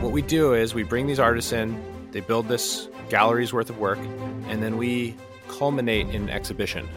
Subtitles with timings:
[0.00, 3.78] what we do is we bring these artists in, they build this gallery's worth of
[3.78, 3.98] work,
[4.48, 5.14] and then we
[5.48, 6.88] culminate in an exhibition.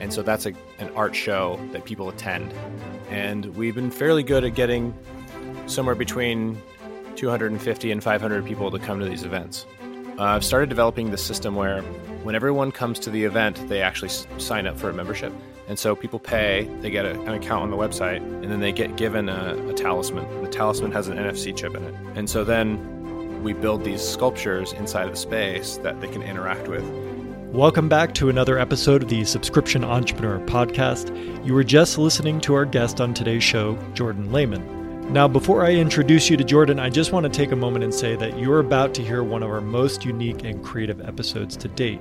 [0.00, 2.52] And so that's a, an art show that people attend.
[3.10, 4.94] And we've been fairly good at getting
[5.66, 6.60] somewhere between
[7.14, 9.64] 250 and 500 people to come to these events.
[10.18, 11.80] Uh, I've started developing the system where
[12.22, 15.32] when everyone comes to the event, they actually s- sign up for a membership.
[15.68, 18.70] And so people pay, they get a, an account on the website, and then they
[18.70, 20.42] get given a, a talisman.
[20.42, 21.94] The talisman has an NFC chip in it.
[22.14, 26.68] And so then we build these sculptures inside of the space that they can interact
[26.68, 26.84] with.
[27.52, 31.10] Welcome back to another episode of the Subscription Entrepreneur Podcast.
[31.44, 34.85] You were just listening to our guest on today's show, Jordan Lehman.
[35.10, 37.94] Now, before I introduce you to Jordan, I just want to take a moment and
[37.94, 41.68] say that you're about to hear one of our most unique and creative episodes to
[41.68, 42.00] date.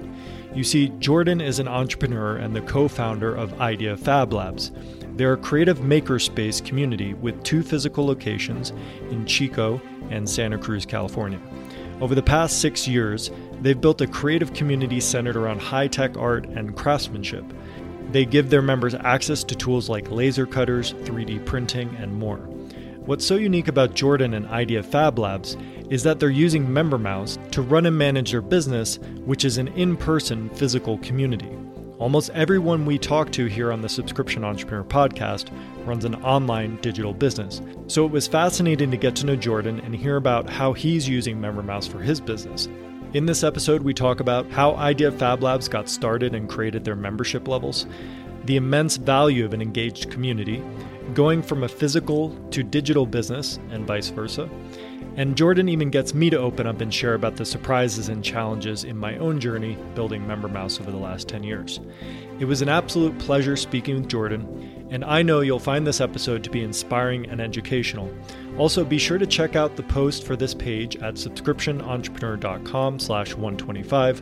[0.56, 4.72] You see, Jordan is an entrepreneur and the co founder of Idea Fab Labs.
[5.16, 8.72] They're a creative makerspace community with two physical locations
[9.12, 11.40] in Chico and Santa Cruz, California.
[12.02, 13.30] Over the past six years,
[13.62, 17.46] they've built a creative community centered around high tech art and craftsmanship.
[18.12, 22.50] They give their members access to tools like laser cutters, 3D printing, and more.
[23.06, 25.56] What's so unique about Jordan and Idea Fab Labs
[25.92, 29.96] is that they're using MemberMouse to run and manage their business, which is an in
[29.96, 31.56] person physical community.
[32.00, 35.52] Almost everyone we talk to here on the Subscription Entrepreneur podcast
[35.86, 37.62] runs an online digital business.
[37.86, 41.38] So it was fascinating to get to know Jordan and hear about how he's using
[41.38, 42.68] MemberMouse for his business.
[43.14, 46.96] In this episode, we talk about how Idea Fab Labs got started and created their
[46.96, 47.86] membership levels,
[48.46, 50.64] the immense value of an engaged community,
[51.14, 54.50] going from a physical to digital business and vice versa.
[55.18, 58.84] And Jordan even gets me to open up and share about the surprises and challenges
[58.84, 61.80] in my own journey building MemberMouse over the last 10 years.
[62.40, 66.44] It was an absolute pleasure speaking with Jordan, and I know you'll find this episode
[66.44, 68.14] to be inspiring and educational.
[68.58, 74.20] Also, be sure to check out the post for this page at subscriptionentrepreneur.com slash 125,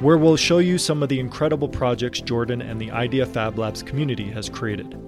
[0.00, 3.82] where we'll show you some of the incredible projects Jordan and the Idea Fab Labs
[3.82, 4.98] community has created.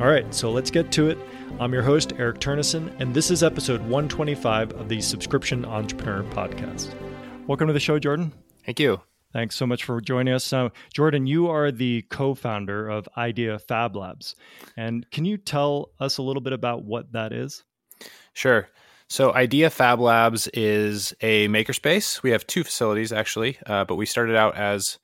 [0.00, 1.16] All right, so let's get to it.
[1.60, 6.92] I'm your host, Eric Turnnessen, and this is episode 125 of the Subscription Entrepreneur Podcast.
[7.46, 8.32] Welcome to the show, Jordan.
[8.66, 9.00] Thank you.
[9.32, 10.50] Thanks so much for joining us.
[10.50, 14.34] Now, Jordan, you are the co founder of Idea Fab Labs.
[14.76, 17.62] And can you tell us a little bit about what that is?
[18.32, 18.68] Sure.
[19.08, 22.20] So, Idea Fab Labs is a makerspace.
[22.20, 24.98] We have two facilities actually, uh, but we started out as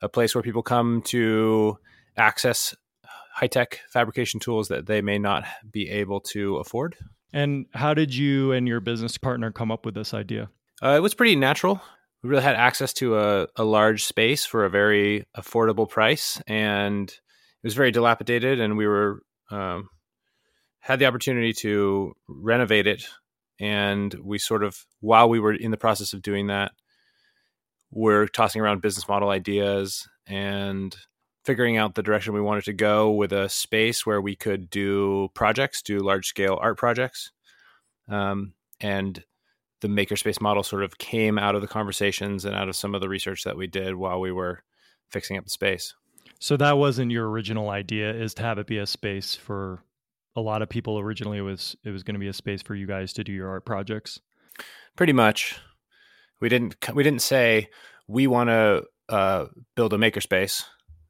[0.00, 1.76] a place where people come to
[2.16, 2.76] access
[3.38, 6.96] high tech fabrication tools that they may not be able to afford.
[7.32, 10.50] And how did you and your business partner come up with this idea?
[10.82, 11.80] Uh, it was pretty natural.
[12.22, 17.08] We really had access to a, a large space for a very affordable price, and
[17.08, 18.58] it was very dilapidated.
[18.58, 19.22] And we were
[19.52, 19.88] um,
[20.80, 23.04] had the opportunity to renovate it,
[23.60, 26.72] and we sort of while we were in the process of doing that,
[27.92, 30.96] we're tossing around business model ideas and
[31.48, 35.30] figuring out the direction we wanted to go with a space where we could do
[35.32, 37.32] projects, do large scale art projects.
[38.06, 39.24] Um, and
[39.80, 43.00] the makerspace model sort of came out of the conversations and out of some of
[43.00, 44.62] the research that we did while we were
[45.08, 45.94] fixing up the space.
[46.38, 49.82] So that wasn't your original idea is to have it be a space for
[50.36, 52.74] a lot of people originally it was it was going to be a space for
[52.74, 54.20] you guys to do your art projects.
[54.96, 55.58] Pretty much.
[56.40, 57.70] We didn't we didn't say
[58.06, 60.64] we want to uh, build a makerspace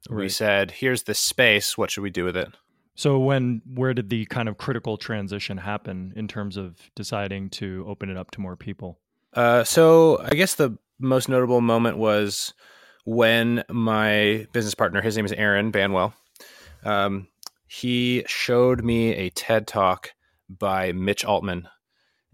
[0.08, 0.22] Right.
[0.24, 1.76] We said, "Here's the space.
[1.76, 2.48] What should we do with it?"
[2.94, 7.84] So when where did the kind of critical transition happen in terms of deciding to
[7.86, 8.98] open it up to more people?
[9.34, 12.54] Uh, so I guess the most notable moment was
[13.04, 16.12] when my business partner, his name is Aaron Banwell,
[16.84, 17.28] um,
[17.68, 20.10] he showed me a TED talk
[20.48, 21.68] by Mitch Altman,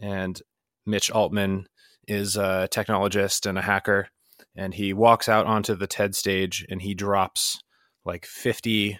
[0.01, 0.41] and
[0.87, 1.69] Mitch Altman
[2.09, 4.09] is a technologist and a hacker,
[4.57, 7.61] and he walks out onto the TED stage and he drops
[8.05, 8.99] like 50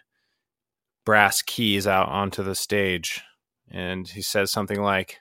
[1.05, 3.23] brass keys out onto the stage.
[3.71, 5.19] And he says something like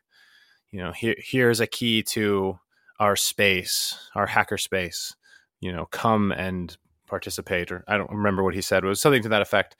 [0.72, 2.58] you know here here's a key to
[3.00, 5.16] our space our hacker space.
[5.60, 6.76] You know come and
[7.08, 8.84] participate or i don't remember what he said.
[8.84, 9.76] It was something to that effect.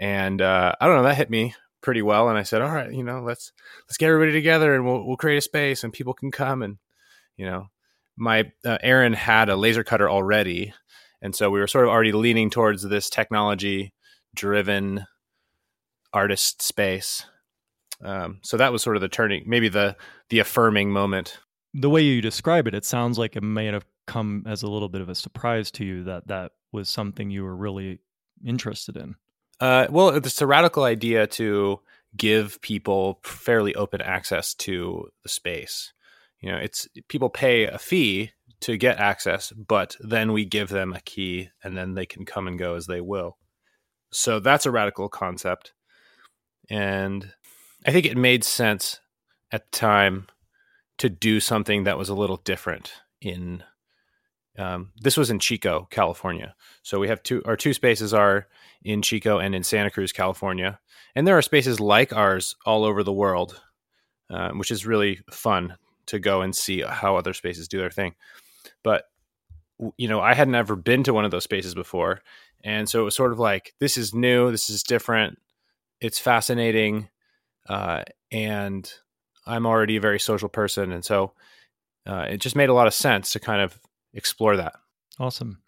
[0.00, 2.28] And uh, i don't know that hit me pretty well.
[2.28, 3.52] And i said all right you know let's
[3.86, 6.78] let's get everybody together and we'll, we'll create a space and people can come and
[7.36, 7.68] you know
[8.18, 10.74] my uh, aaron had a laser cutter already.
[11.22, 13.92] And so we were sort of already leaning towards this technology
[14.34, 15.06] driven
[16.12, 17.24] artist space.
[18.04, 19.96] Um, so that was sort of the turning maybe the
[20.28, 21.38] the affirming moment.
[21.74, 24.88] The way you describe it it sounds like it may have come as a little
[24.88, 27.98] bit of a surprise to you that that was something you were really
[28.44, 29.16] interested in.
[29.60, 31.80] Uh, well it's a radical idea to
[32.16, 35.92] give people fairly open access to the space
[36.40, 40.92] you know, it's people pay a fee to get access, but then we give them
[40.92, 43.38] a key and then they can come and go as they will.
[44.12, 45.72] So that's a radical concept.
[46.70, 47.32] And
[47.86, 49.00] I think it made sense
[49.52, 50.26] at the time
[50.98, 53.62] to do something that was a little different in
[54.58, 56.54] um, this was in Chico, California.
[56.82, 58.48] So we have two our two spaces are
[58.82, 60.80] in Chico and in Santa Cruz, California.
[61.14, 63.60] And there are spaces like ours all over the world,
[64.30, 65.76] uh, which is really fun
[66.08, 68.14] to go and see how other spaces do their thing.
[68.82, 69.04] But
[69.96, 72.20] you know, I had never been to one of those spaces before,
[72.64, 75.38] and so it was sort of like this is new, this is different,
[76.00, 77.08] it's fascinating,
[77.68, 78.02] uh,
[78.32, 78.92] and
[79.46, 81.32] I'm already a very social person, and so
[82.06, 83.78] uh, it just made a lot of sense to kind of
[84.14, 84.74] explore that.
[85.20, 85.58] Awesome.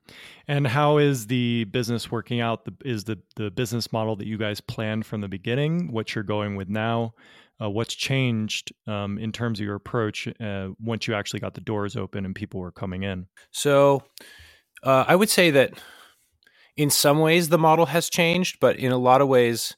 [0.47, 2.65] And how is the business working out?
[2.65, 5.93] The, is the the business model that you guys planned from the beginning?
[5.93, 7.15] What you're going with now?
[7.61, 11.61] Uh, what's changed um, in terms of your approach uh, once you actually got the
[11.61, 13.27] doors open and people were coming in?
[13.51, 14.03] So,
[14.83, 15.75] uh, I would say that
[16.77, 19.77] in some ways the model has changed, but in a lot of ways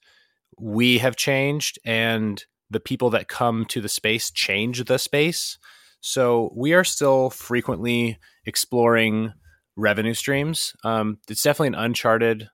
[0.59, 5.59] we have changed, and the people that come to the space change the space.
[6.01, 9.33] So we are still frequently exploring
[9.77, 10.73] revenue streams.
[10.85, 12.49] Um, it's definitely an uncharted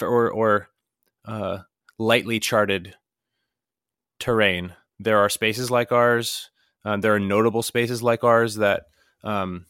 [0.00, 0.68] or, or
[1.24, 1.58] uh,
[1.98, 2.94] lightly charted
[4.22, 4.72] terrain.
[5.00, 6.50] There are spaces like ours.
[6.84, 8.84] Uh, there are notable spaces like ours that
[9.24, 9.66] um,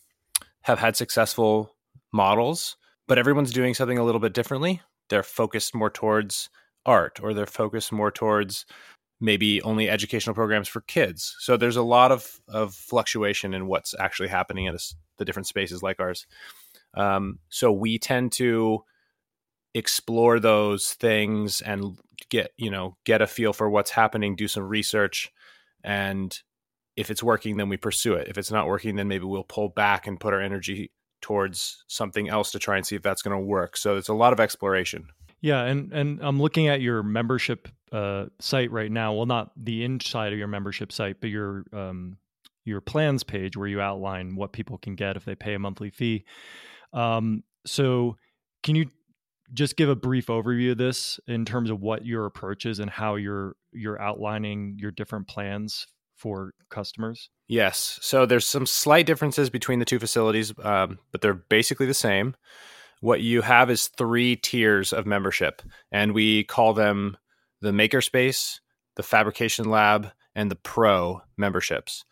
[0.63, 1.75] have had successful
[2.13, 2.77] models,
[3.09, 4.83] but everyone's doing something a little bit differently.
[5.09, 6.51] They're focused more towards
[6.85, 8.67] art, or they're focused more towards
[9.21, 11.35] maybe only educational programs for kids.
[11.39, 14.75] So there's a lot of, of fluctuation in what's actually happening at
[15.17, 16.27] the different spaces like ours.
[16.95, 18.85] Um, so we tend to
[19.75, 21.99] explore those things and
[22.29, 25.31] get you know get a feel for what's happening do some research
[25.83, 26.41] and
[26.97, 28.29] if it's working then we pursue it.
[28.29, 32.29] If it's not working then maybe we'll pull back and put our energy towards something
[32.29, 33.77] else to try and see if that's going to work.
[33.77, 35.07] So it's a lot of exploration.
[35.41, 39.15] Yeah and and i'm looking at your membership uh, site right now.
[39.15, 42.19] Well not the inside of your membership site but your um,
[42.65, 45.91] your plans page where you outline what people can get if they pay a monthly
[45.91, 46.25] fee.
[46.93, 48.17] Um, so
[48.63, 48.87] can you
[49.53, 52.91] just give a brief overview of this in terms of what your approach is and
[52.91, 57.31] how you're you're outlining your different plans for customers?
[57.49, 57.99] Yes.
[58.01, 62.35] So there's some slight differences between the two facilities, um, but they're basically the same.
[63.01, 65.61] What you have is three tiers of membership,
[65.91, 67.17] and we call them
[67.61, 68.61] the Makerspace,
[68.95, 72.05] the Fabrication Lab, and the Pro memberships.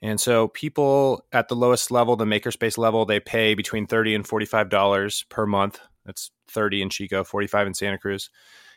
[0.00, 4.26] And so people at the lowest level, the Makerspace level, they pay between thirty and
[4.26, 8.30] forty-five dollars per month that's 30 in Chico, 45 in Santa Cruz.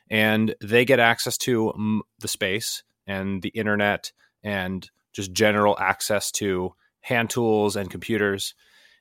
[0.09, 4.11] And they get access to the space and the internet
[4.43, 8.53] and just general access to hand tools and computers.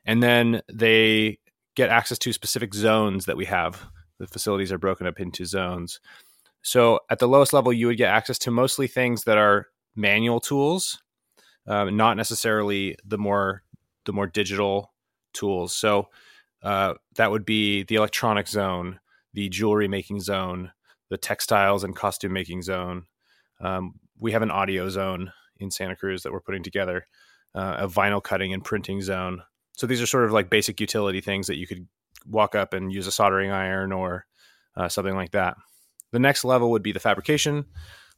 [0.05, 1.41] And then they
[1.75, 3.85] get access to specific zones that we have.
[4.19, 6.01] The facilities are broken up into zones.
[6.63, 9.67] So at the lowest level, you would get access to mostly things that are
[9.97, 11.03] manual tools,
[11.67, 13.63] um, not necessarily the more
[14.05, 14.93] the more digital
[15.33, 15.75] tools.
[15.75, 16.09] So
[16.63, 19.01] uh, that would be the electronic zone,
[19.33, 20.73] the jewelry making zone,
[21.09, 23.07] the textiles and costume making zone.
[23.61, 27.07] Um, we have an audio zone in Santa Cruz that we're putting together,
[27.55, 29.43] uh, a vinyl cutting and printing zone.
[29.73, 31.87] So these are sort of like basic utility things that you could
[32.27, 34.27] walk up and use a soldering iron or
[34.77, 35.57] uh, something like that.
[36.13, 37.65] The next level would be the fabrication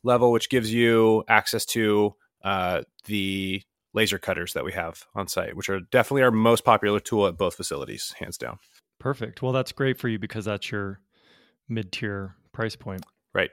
[0.03, 3.63] level, which gives you access to uh, the
[3.95, 7.37] laser cutters that we have on site, which are definitely our most popular tool at
[7.37, 8.59] both facilities, hands down.
[8.99, 9.43] Perfect.
[9.43, 11.01] Well, that's great for you because that's your
[11.69, 13.05] mid tier price point.
[13.35, 13.51] Right.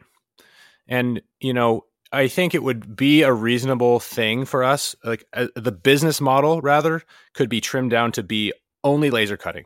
[0.88, 4.96] And, you know, I think it would be a reasonable thing for us.
[5.04, 7.04] Like uh, the business model, rather,
[7.34, 8.54] could be trimmed down to be
[8.84, 9.66] only laser cutting,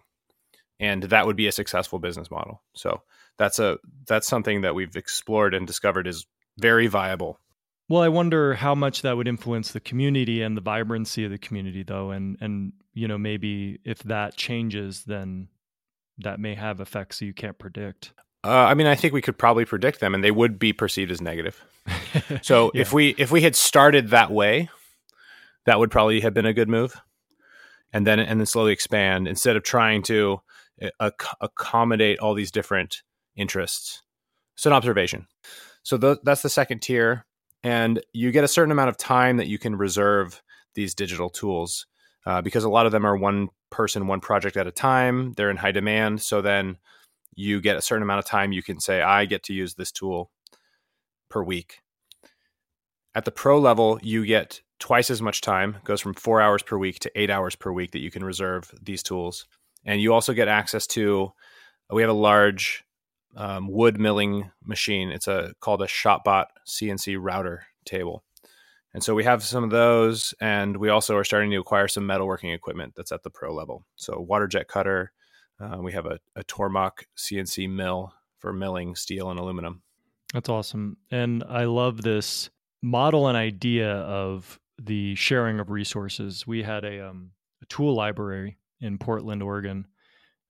[0.79, 2.61] and that would be a successful business model.
[2.73, 3.01] So
[3.37, 3.77] that's a
[4.07, 6.25] that's something that we've explored and discovered is
[6.57, 7.39] very viable
[7.89, 11.37] well, I wonder how much that would influence the community and the vibrancy of the
[11.37, 15.49] community, though, and and you know maybe if that changes, then
[16.19, 18.13] that may have effects you can't predict.
[18.45, 21.11] Uh, I mean, I think we could probably predict them, and they would be perceived
[21.11, 21.63] as negative.
[22.41, 22.81] so yeah.
[22.81, 24.69] if we if we had started that way,
[25.65, 26.95] that would probably have been a good move,
[27.91, 30.41] and then and then slowly expand instead of trying to
[30.99, 31.11] uh,
[31.41, 33.01] accommodate all these different
[33.35, 34.01] interests.
[34.55, 35.27] It's an observation.
[35.83, 37.25] So th- that's the second tier
[37.63, 40.41] and you get a certain amount of time that you can reserve
[40.75, 41.85] these digital tools
[42.25, 45.49] uh, because a lot of them are one person one project at a time they're
[45.49, 46.77] in high demand so then
[47.35, 49.91] you get a certain amount of time you can say i get to use this
[49.91, 50.29] tool
[51.29, 51.79] per week
[53.15, 56.77] at the pro level, you get twice as much time, goes from four hours per
[56.77, 59.45] week to eight hours per week that you can reserve these tools.
[59.85, 61.31] And you also get access to,
[61.91, 62.83] we have a large
[63.35, 65.09] um, wood milling machine.
[65.09, 68.23] It's a called a ShopBot CNC router table.
[68.93, 72.07] And so we have some of those, and we also are starting to acquire some
[72.07, 73.85] metalworking equipment that's at the pro level.
[73.95, 75.11] So water jet cutter,
[75.59, 79.81] uh, we have a, a Tormach CNC mill for milling steel and aluminum.
[80.31, 80.97] That's awesome.
[81.09, 82.51] And I love this
[82.83, 86.45] model and idea of the sharing of resources.
[86.45, 87.31] We had a, um,
[87.63, 89.87] a tool library in Portland, Oregon,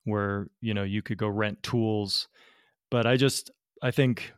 [0.06, 2.28] where you know you could go rent tools.
[2.94, 3.50] But I just
[3.82, 4.34] I think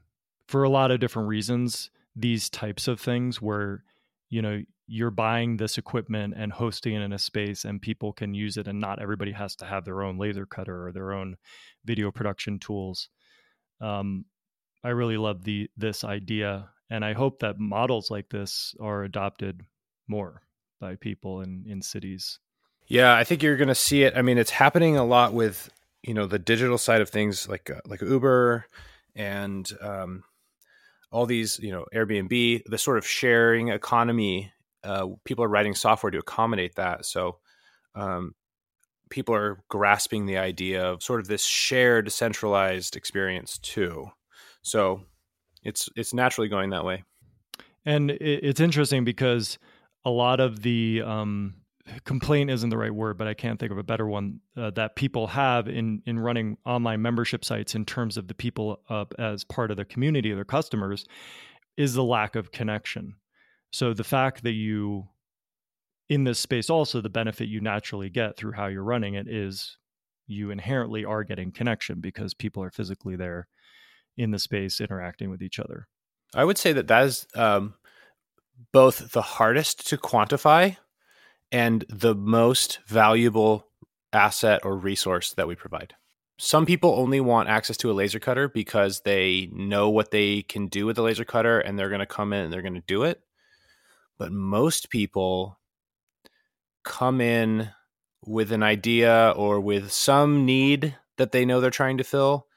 [0.48, 3.84] for a lot of different reasons, these types of things where
[4.30, 8.34] you know you're buying this equipment and hosting it in a space and people can
[8.34, 11.36] use it and not everybody has to have their own laser cutter or their own
[11.84, 13.10] video production tools.
[13.82, 14.24] Um,
[14.86, 19.64] i really love the this idea and i hope that models like this are adopted
[20.08, 20.44] more
[20.80, 22.40] by people in in cities.
[22.88, 24.16] Yeah i think you're going to see it.
[24.16, 25.70] I mean it's happening a lot with
[26.06, 28.66] you know the digital side of things like uh, like uber
[29.16, 30.24] and um,
[31.12, 34.52] all these, you know, Airbnb, the sort of sharing economy,
[34.84, 37.06] uh, people are writing software to accommodate that.
[37.06, 37.38] So
[37.96, 38.36] um,
[39.10, 44.08] people are grasping the idea of sort of this shared, centralized experience too.
[44.62, 45.04] So
[45.64, 47.04] it's it's naturally going that way.
[47.86, 49.58] And it's interesting because
[50.04, 51.56] a lot of the um,
[52.04, 54.96] complaint isn't the right word, but I can't think of a better one uh, that
[54.96, 58.82] people have in in running online membership sites in terms of the people
[59.18, 61.06] as part of the community, their customers,
[61.78, 63.16] is the lack of connection.
[63.72, 65.08] So the fact that you
[66.08, 69.78] in this space also the benefit you naturally get through how you're running it is
[70.28, 73.48] you inherently are getting connection because people are physically there
[74.18, 75.88] in the space interacting with each other.
[76.34, 77.76] I would say that that is um,
[78.72, 80.78] both the hardest to quantify
[81.52, 83.68] and the most valuable
[84.14, 85.94] asset or resource that we provide.
[86.38, 90.68] Some people only want access to a laser cutter because they know what they can
[90.68, 92.82] do with the laser cutter and they're going to come in and they're going to
[92.82, 93.22] do it.
[94.18, 95.60] But most people
[96.84, 97.70] come in
[98.26, 102.48] with an idea or with some need that they know they're trying to fill,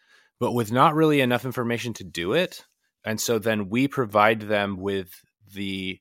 [0.40, 2.64] but with not really enough information to do it.
[3.04, 5.11] And so then we provide them with
[5.54, 6.00] the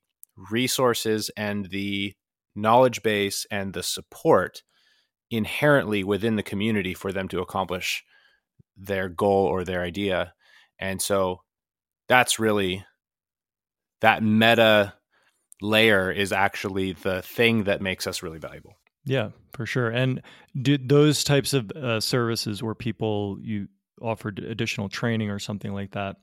[0.52, 2.16] resources and the
[2.58, 4.64] knowledge base and the support
[5.30, 8.04] inherently within the community for them to accomplish
[8.76, 10.34] their goal or their idea.
[10.80, 11.42] And so
[12.08, 12.86] that's really
[14.02, 14.94] that meta
[15.62, 18.76] layer is actually the thing that makes us really valuable.
[19.06, 19.90] Yeah, for sure.
[19.90, 20.22] And
[20.62, 23.68] do those types of uh, services where people you
[24.02, 26.18] offered additional training or something like that,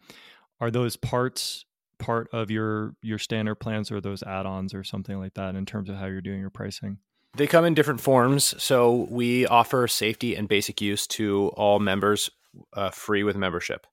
[0.61, 1.65] are those parts
[1.99, 5.89] part of your your standard plans or those add-ons or something like that in terms
[5.89, 6.99] of how you're doing your pricing?
[7.37, 8.55] They come in different forms.
[8.63, 12.31] So we offer safety and basic use to all members
[12.75, 13.87] uh, free with membership.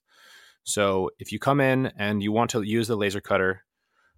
[0.63, 3.63] So if you come in and you want to use the laser cutter,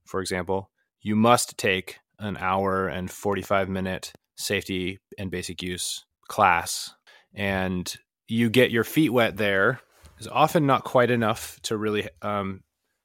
[0.05, 0.69] for example,
[1.01, 6.93] you must take an hour and 45 minute safety and basic use class.
[7.33, 7.93] And
[8.27, 9.79] you get your feet wet there
[10.19, 12.63] is often not quite enough to really um,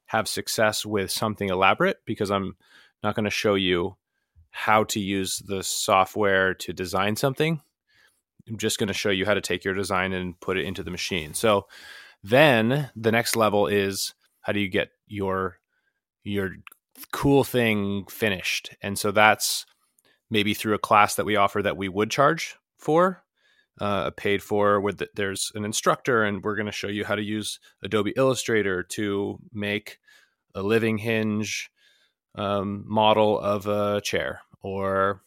[0.09, 2.57] have success with something elaborate because I'm
[3.03, 3.97] not going to show you
[4.51, 7.61] how to use the software to design something.
[8.49, 10.83] I'm just going to show you how to take your design and put it into
[10.83, 11.35] the machine.
[11.35, 11.67] So
[12.23, 15.59] then the next level is how do you get your
[16.25, 16.53] your
[17.13, 18.75] cool thing finished?
[18.83, 19.67] And so that's
[20.31, 23.23] maybe through a class that we offer that we would charge for
[23.81, 27.15] uh, paid for with the, there's an instructor and we're going to show you how
[27.15, 29.99] to use adobe illustrator to make
[30.55, 31.71] a living hinge
[32.35, 34.41] um, model of a chair.
[34.61, 35.23] Or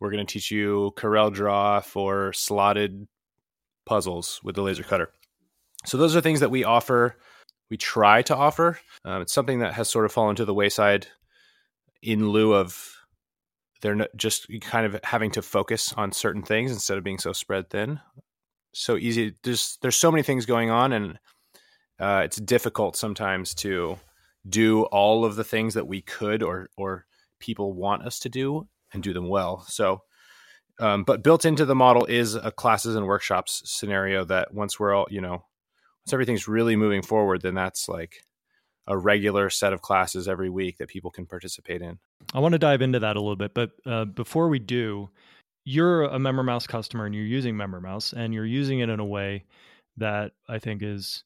[0.00, 3.08] we're going to teach you corel draw for slotted
[3.84, 5.10] puzzles with the laser cutter.
[5.84, 7.16] So those are things that we offer
[7.70, 8.78] we try to offer.
[9.04, 11.08] Um, it's something that has sort of fallen to the wayside
[12.02, 12.96] in lieu of
[13.80, 17.70] they're just kind of having to focus on certain things instead of being so spread
[17.70, 18.00] thin.
[18.72, 19.34] So easy.
[19.42, 21.18] There's there's so many things going on, and
[21.98, 23.98] uh, it's difficult sometimes to
[24.48, 27.06] do all of the things that we could or or
[27.40, 29.64] people want us to do and do them well.
[29.68, 30.02] So,
[30.80, 34.94] um, but built into the model is a classes and workshops scenario that once we're
[34.94, 35.44] all you know
[36.04, 38.24] once everything's really moving forward, then that's like
[38.88, 41.98] a regular set of classes every week that people can participate in.
[42.34, 45.08] I want to dive into that a little bit, but uh, before we do,
[45.64, 49.44] you're a MemberMouse customer and you're using MemberMouse and you're using it in a way
[49.98, 51.22] that I think is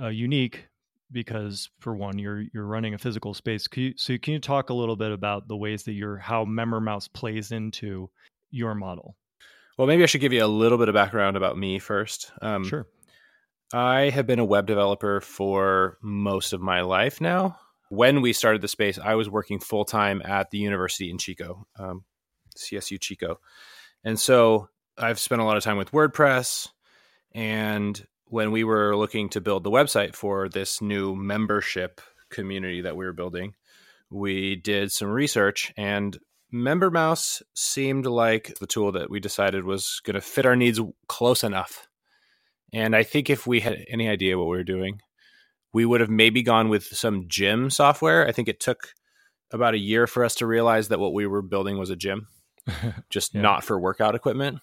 [0.00, 0.66] uh, unique
[1.10, 3.66] because for one, you're you're running a physical space.
[3.66, 6.44] Can you, so can you talk a little bit about the ways that your how
[6.44, 8.10] MemberMouse plays into
[8.50, 9.16] your model?
[9.78, 12.30] Well, maybe I should give you a little bit of background about me first.
[12.42, 12.86] Um, sure.
[13.72, 17.58] I have been a web developer for most of my life now.
[17.88, 21.66] When we started the space, I was working full time at the university in Chico,
[21.78, 22.04] um,
[22.56, 23.40] CSU Chico.
[24.04, 26.68] And so I've spent a lot of time with WordPress.
[27.32, 32.00] And when we were looking to build the website for this new membership
[32.30, 33.54] community that we were building,
[34.10, 36.18] we did some research and
[36.52, 41.42] MemberMouse seemed like the tool that we decided was going to fit our needs close
[41.42, 41.88] enough
[42.72, 45.00] and I think if we had any idea what we were doing,
[45.72, 48.26] we would have maybe gone with some gym software.
[48.26, 48.94] I think it took
[49.50, 52.28] about a year for us to realize that what we were building was a gym,
[53.10, 53.42] just yeah.
[53.42, 54.60] not for workout equipment.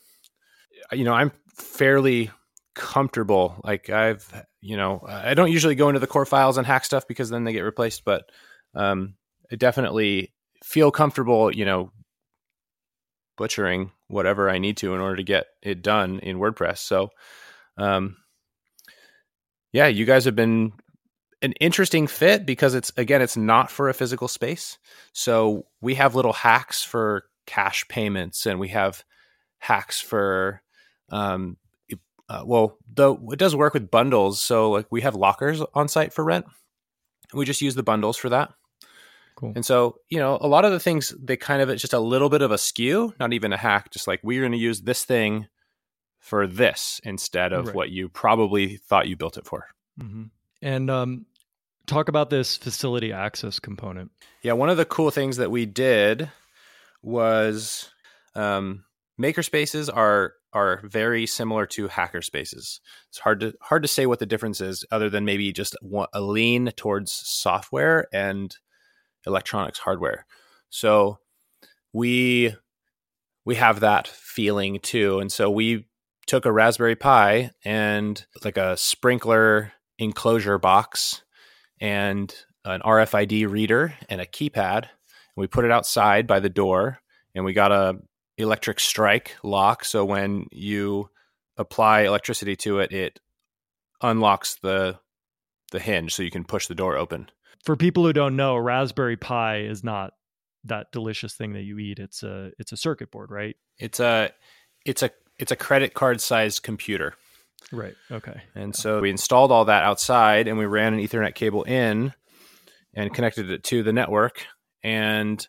[0.91, 2.31] You know, I'm fairly
[2.75, 3.59] comfortable.
[3.63, 7.07] Like I've, you know, I don't usually go into the core files and hack stuff
[7.07, 8.29] because then they get replaced, but
[8.73, 9.15] um,
[9.51, 11.91] I definitely feel comfortable, you know,
[13.37, 16.79] butchering whatever I need to in order to get it done in WordPress.
[16.79, 17.09] So
[17.79, 18.17] um,
[19.71, 20.73] yeah, you guys have been
[21.41, 24.77] an interesting fit because it's again, it's not for a physical space.
[25.13, 29.03] So we have little hacks for cash payments, and we have
[29.59, 30.61] hacks for
[31.09, 31.57] um,
[32.29, 34.41] uh, well, though it does work with bundles.
[34.41, 36.45] So like we have lockers on site for rent.
[37.33, 38.51] We just use the bundles for that.
[39.35, 39.53] Cool.
[39.55, 41.99] And so, you know, a lot of the things they kind of it's just a
[41.99, 44.81] little bit of a skew, not even a hack, just like we're going to use
[44.81, 45.47] this thing
[46.19, 47.75] for this instead of right.
[47.75, 49.67] what you probably thought you built it for.
[49.99, 50.25] Mm-hmm.
[50.61, 51.25] And um,
[51.87, 54.11] talk about this facility access component.
[54.41, 56.29] Yeah, one of the cool things that we did
[57.01, 57.89] was
[58.35, 58.83] um,
[59.19, 62.81] makerspaces are are very similar to hacker spaces.
[63.09, 65.75] It's hard to hard to say what the difference is, other than maybe just
[66.13, 68.55] a lean towards software and
[69.25, 70.25] electronics hardware.
[70.69, 71.19] So
[71.93, 72.55] we
[73.45, 75.85] we have that feeling too, and so we
[76.29, 81.23] took a Raspberry Pi and like a sprinkler enclosure box
[81.81, 84.83] and an RFID reader and a keypad.
[84.83, 86.99] And we put it outside by the door
[87.33, 87.97] and we got a
[88.37, 91.09] electric strike lock so when you
[91.57, 93.19] apply electricity to it it
[94.01, 94.97] unlocks the
[95.71, 97.29] the hinge so you can push the door open.
[97.63, 100.13] For people who don't know, Raspberry Pi is not
[100.63, 101.97] that delicious thing that you eat.
[101.97, 103.55] It's a it's a circuit board, right?
[103.79, 104.29] It's a
[104.85, 105.09] it's a
[105.39, 107.15] it's a credit card sized computer.
[107.71, 107.95] Right.
[108.11, 108.41] Okay.
[108.55, 112.13] And so we installed all that outside and we ran an Ethernet cable in
[112.93, 114.45] and connected it to the network.
[114.83, 115.45] And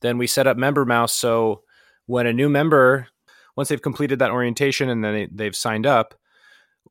[0.00, 1.10] then we set up MemberMouse.
[1.10, 1.62] So
[2.06, 3.08] when a new member,
[3.56, 6.14] once they've completed that orientation and then they, have signed up,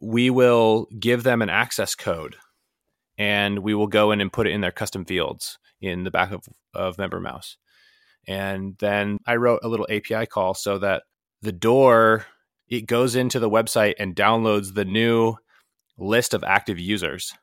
[0.02, 2.36] we will give them an access code
[3.18, 6.32] and we will go in and put it in their custom fields in the back
[6.32, 7.56] of, of MemberMouse.
[8.28, 11.04] And then I wrote a little API call so that
[11.42, 12.26] the door
[12.68, 15.36] it goes into the website and downloads the new
[15.98, 17.34] list of active users.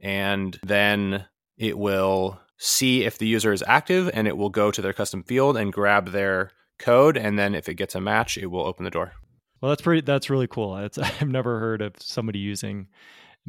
[0.00, 4.82] And then it will see if the user is active and it will go to
[4.82, 7.16] their custom field and grab their code.
[7.16, 9.12] And then if it gets a match, it will open the door.
[9.60, 10.72] Well, that's pretty, that's really cool.
[11.02, 12.88] I've never heard of somebody using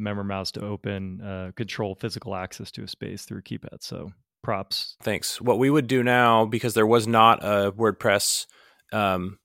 [0.00, 3.82] MemberMouse to open, uh, control physical access to a space through a keypad.
[3.82, 4.96] So props.
[5.02, 5.40] Thanks.
[5.40, 8.46] What we would do now, because there was not a WordPress
[8.92, 9.38] um,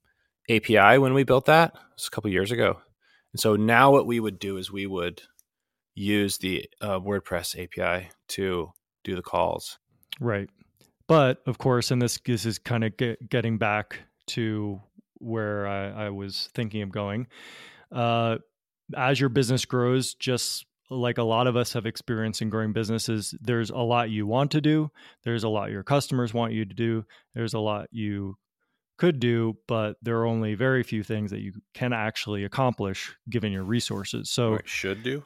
[0.50, 1.74] API when we built that.
[1.74, 2.78] It was a couple years ago.
[3.34, 5.22] And so now what we would do is we would
[5.94, 8.72] use the uh, WordPress API to
[9.04, 9.78] do the calls.
[10.20, 10.50] Right.
[11.08, 14.82] But of course, and this, this is kind of get, getting back to
[15.16, 17.28] where I, I was thinking of going.
[17.92, 18.38] Uh,
[18.96, 23.34] as your business grows, just like a lot of us have experienced in growing businesses,
[23.42, 24.92] there's a lot you want to do.
[25.24, 27.06] There's a lot your customers want you to do.
[27.34, 28.38] There's a lot you
[28.98, 33.52] could do, but there are only very few things that you can actually accomplish given
[33.52, 34.30] your resources.
[34.30, 35.24] So should do.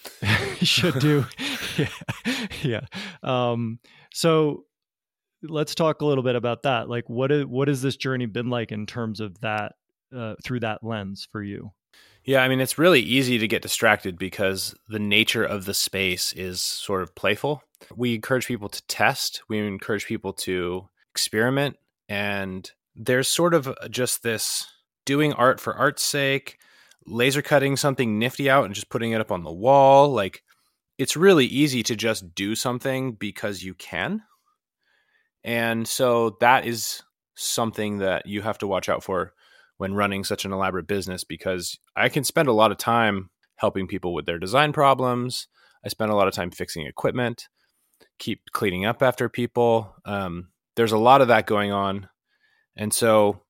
[0.62, 1.24] should do.
[1.78, 1.88] yeah.
[2.62, 2.80] yeah.
[3.22, 3.78] Um,
[4.12, 4.64] so
[5.42, 6.88] let's talk a little bit about that.
[6.88, 9.74] Like what is what has this journey been like in terms of that
[10.14, 11.72] uh, through that lens for you?
[12.24, 16.32] Yeah, I mean it's really easy to get distracted because the nature of the space
[16.32, 17.62] is sort of playful.
[17.94, 21.76] We encourage people to test, we encourage people to experiment
[22.08, 24.66] and there's sort of just this
[25.04, 26.58] doing art for art's sake,
[27.06, 30.10] laser cutting something nifty out and just putting it up on the wall.
[30.10, 30.42] Like
[30.98, 34.22] it's really easy to just do something because you can.
[35.44, 37.02] And so that is
[37.36, 39.32] something that you have to watch out for
[39.76, 43.86] when running such an elaborate business because I can spend a lot of time helping
[43.86, 45.48] people with their design problems.
[45.84, 47.48] I spend a lot of time fixing equipment,
[48.18, 49.94] keep cleaning up after people.
[50.04, 52.08] Um, there's a lot of that going on.
[52.76, 53.40] And so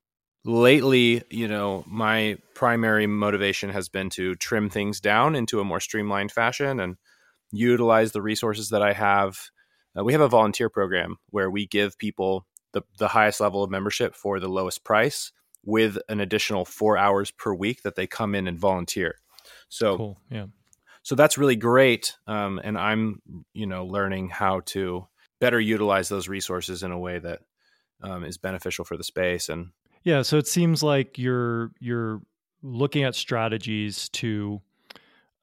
[0.45, 5.81] lately, you know, my primary motivation has been to trim things down into a more
[5.81, 6.97] streamlined fashion and
[7.53, 9.39] utilize the resources that I have.
[9.99, 13.71] Uh, we have a volunteer program where we give people the, the highest level of
[13.71, 15.33] membership for the lowest price
[15.65, 19.17] with an additional four hours per week that they come in and volunteer.
[19.69, 20.19] So, cool.
[20.31, 20.47] yeah.
[21.03, 22.17] So that's really great.
[22.27, 23.23] Um, and I'm,
[23.55, 25.07] you know, learning how to
[25.41, 27.41] better utilize those resources in a way that
[28.03, 29.49] um, is beneficial for the space.
[29.49, 29.71] And
[30.03, 32.21] yeah, so it seems like you're you're
[32.63, 34.61] looking at strategies to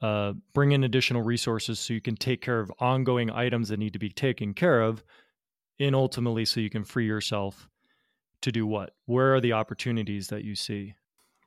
[0.02, 3.94] uh, bring in additional resources so you can take care of ongoing items that need
[3.94, 5.04] to be taken care of,
[5.80, 7.70] and ultimately so you can free yourself
[8.42, 8.94] to do what?
[9.06, 10.96] Where are the opportunities that you see?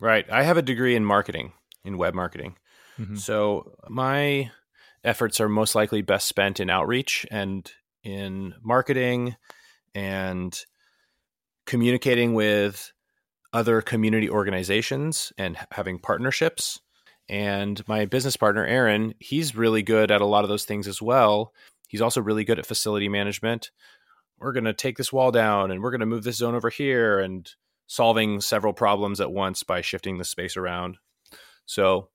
[0.01, 0.27] Right.
[0.31, 1.53] I have a degree in marketing,
[1.85, 2.57] in web marketing.
[2.99, 3.16] Mm-hmm.
[3.16, 4.51] So my
[5.05, 7.71] efforts are most likely best spent in outreach and
[8.03, 9.37] in marketing
[9.95, 10.64] and
[11.66, 12.92] communicating with
[13.52, 16.81] other community organizations and having partnerships.
[17.29, 21.02] And my business partner, Aaron, he's really good at a lot of those things as
[21.02, 21.52] well.
[21.88, 23.70] He's also really good at facility management
[24.38, 26.70] we're going to take this wall down and we're going to move this zone over
[26.70, 27.50] here and
[27.87, 30.98] solving several problems at once by shifting the space around.
[31.64, 32.09] So,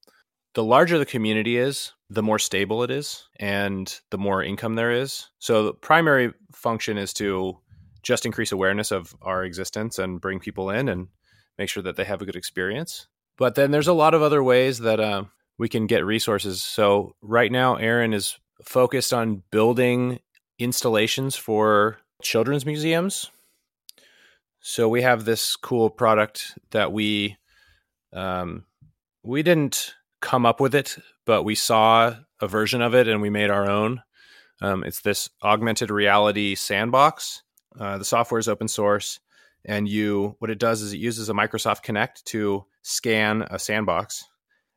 [0.54, 4.92] the larger the community is, the more stable it is and the more income there
[4.92, 5.30] is.
[5.40, 7.58] So, the primary function is to
[8.04, 11.08] just increase awareness of our existence and bring people in and
[11.58, 13.08] make sure that they have a good experience.
[13.38, 15.26] But then there's a lot of other ways that uh,
[15.58, 16.62] we can get resources.
[16.62, 20.20] So, right now, Aaron is focused on building
[20.60, 23.32] installations for children's museums.
[24.60, 27.38] So we have this cool product that we
[28.14, 28.66] um,
[29.24, 33.30] we didn't come up with it, but we saw a version of it and we
[33.30, 34.04] made our own.
[34.62, 37.42] Um, it's this augmented reality sandbox.
[37.80, 39.20] Uh, the software is open source,
[39.66, 44.26] and you what it does is it uses a Microsoft Kinect to scan a sandbox,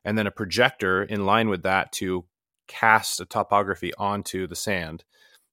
[0.03, 2.25] and then a projector in line with that to
[2.67, 5.03] cast a topography onto the sand.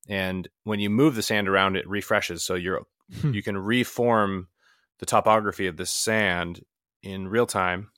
[0.09, 2.42] And when you move the sand around it refreshes.
[2.42, 2.83] So you're
[3.20, 3.33] hmm.
[3.33, 4.48] you can reform
[4.98, 6.64] the topography of the sand
[7.02, 7.90] in real time.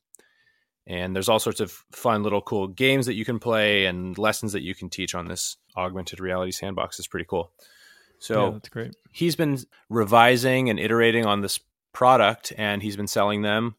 [0.86, 4.52] And there's all sorts of fun little cool games that you can play and lessons
[4.52, 6.98] that you can teach on this augmented reality sandbox.
[6.98, 7.52] Is pretty cool
[8.24, 9.58] so yeah, that's great he's been
[9.88, 11.60] revising and iterating on this
[11.92, 13.76] product and he's been selling them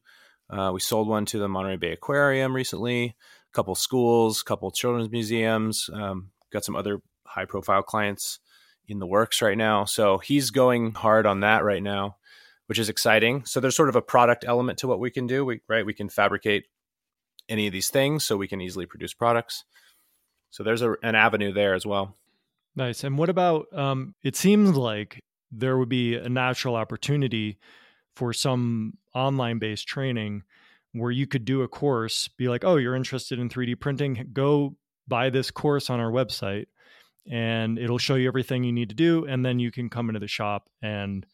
[0.50, 3.16] uh, we sold one to the monterey bay aquarium recently
[3.52, 8.40] a couple schools a couple children's museums um, got some other high profile clients
[8.88, 9.86] in the works right now.
[9.86, 12.18] So he's going hard on that right now,
[12.68, 13.46] which is exciting.
[13.46, 15.46] So there's sort of a product element to what we can do.
[15.46, 16.66] We, right, we can fabricate
[17.48, 19.66] any of these things, so we can easily produce products.
[20.50, 22.16] So there's a, an avenue there as well.
[22.76, 23.04] Nice.
[23.04, 23.68] And what about?
[23.74, 27.58] Um, it seems like there would be a natural opportunity
[28.16, 30.44] for some online based training
[30.94, 34.76] where you could do a course, be like, oh, you're interested in 3D printing, go
[35.08, 36.66] buy this course on our website
[37.30, 40.20] and it'll show you everything you need to do and then you can come into
[40.20, 41.26] the shop and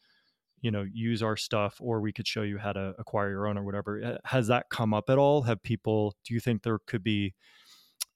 [0.60, 3.58] you know use our stuff or we could show you how to acquire your own
[3.58, 7.02] or whatever has that come up at all have people do you think there could
[7.02, 7.34] be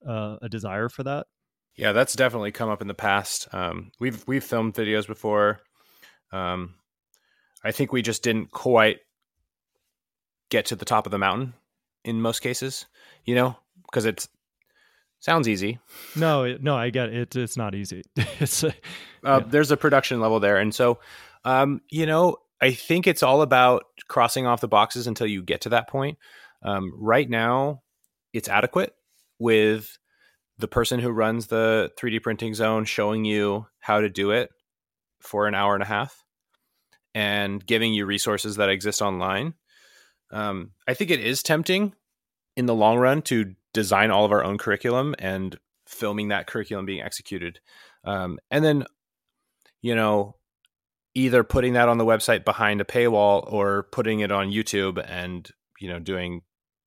[0.06, 1.26] uh, a desire for that
[1.76, 5.60] yeah that's definitely come up in the past um, we've we've filmed videos before
[6.32, 6.74] um,
[7.64, 8.98] i think we just didn't quite
[10.50, 11.54] get to the top of the mountain
[12.04, 12.86] in most cases
[13.24, 14.26] you know because it
[15.20, 15.78] Sounds easy.
[16.14, 17.34] No, no, I get it.
[17.34, 18.04] It's not easy.
[18.16, 18.70] it's uh,
[19.24, 19.40] yeah.
[19.40, 21.00] there's a production level there, and so
[21.44, 25.62] um, you know, I think it's all about crossing off the boxes until you get
[25.62, 26.18] to that point.
[26.62, 27.82] Um, right now,
[28.32, 28.94] it's adequate
[29.38, 29.98] with
[30.58, 34.50] the person who runs the 3D printing zone showing you how to do it
[35.20, 36.24] for an hour and a half
[37.14, 39.54] and giving you resources that exist online.
[40.30, 41.94] Um, I think it is tempting
[42.56, 46.86] in the long run to design all of our own curriculum and filming that curriculum
[46.86, 47.60] being executed.
[48.04, 48.84] Um, and then,
[49.82, 50.36] you know,
[51.14, 55.48] either putting that on the website behind a paywall or putting it on YouTube and,
[55.80, 56.42] you know, doing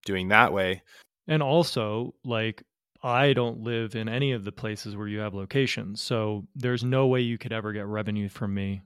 [0.05, 0.81] doing that way.
[1.27, 2.63] And also, like
[3.01, 6.01] I don't live in any of the places where you have locations.
[6.01, 8.81] So there's no way you could ever get revenue from me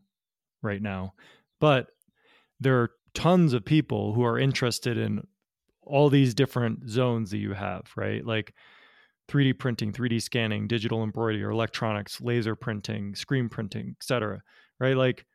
[0.61, 1.13] right now.
[1.59, 1.87] But
[2.59, 5.25] there are tons of people who are interested in
[5.81, 8.25] all these different zones that you have, right?
[8.25, 8.53] Like
[9.29, 14.41] 3D printing, 3D scanning, digital embroidery, electronics, laser printing, screen printing, etc.
[14.79, 14.95] Right?
[14.95, 15.25] Like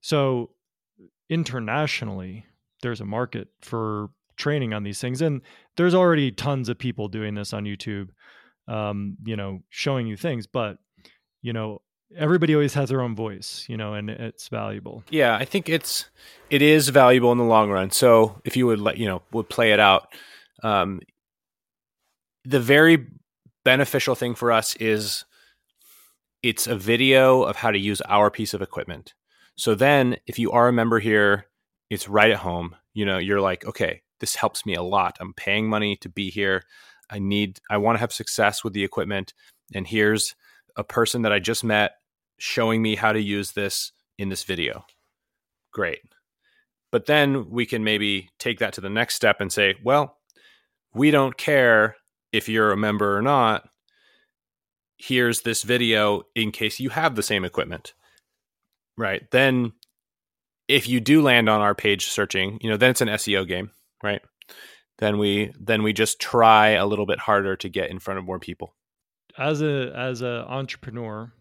[0.00, 0.50] so
[1.28, 2.44] internationally,
[2.82, 5.42] there's a market for training on these things, and
[5.76, 8.10] there's already tons of people doing this on YouTube.
[8.68, 10.78] um, you know, showing you things, but
[11.42, 11.80] you know,
[12.16, 15.04] everybody always has their own voice, you know, and it's valuable.
[15.10, 16.10] Yeah, I think it's
[16.50, 17.90] it is valuable in the long run.
[17.90, 20.08] So if you would let you know would play it out,
[20.62, 21.00] um,
[22.44, 23.06] the very
[23.64, 25.24] beneficial thing for us is
[26.42, 29.14] it's a video of how to use our piece of equipment.
[29.56, 31.46] So then, if you are a member here,
[31.88, 32.76] it's right at home.
[32.94, 35.16] You know, you're like, okay, this helps me a lot.
[35.20, 36.64] I'm paying money to be here.
[37.10, 39.32] I need, I want to have success with the equipment.
[39.74, 40.34] And here's
[40.76, 41.92] a person that I just met
[42.38, 44.84] showing me how to use this in this video.
[45.72, 46.00] Great.
[46.92, 50.18] But then we can maybe take that to the next step and say, well,
[50.94, 51.96] we don't care
[52.32, 53.68] if you're a member or not.
[54.98, 57.92] Here's this video in case you have the same equipment.
[58.96, 59.30] Right.
[59.30, 59.72] Then
[60.68, 63.70] if you do land on our page searching, you know, then it's an SEO game,
[64.06, 64.22] right?
[64.98, 68.24] Then we then we just try a little bit harder to get in front of
[68.24, 68.74] more people.
[69.36, 71.32] As a as a entrepreneur,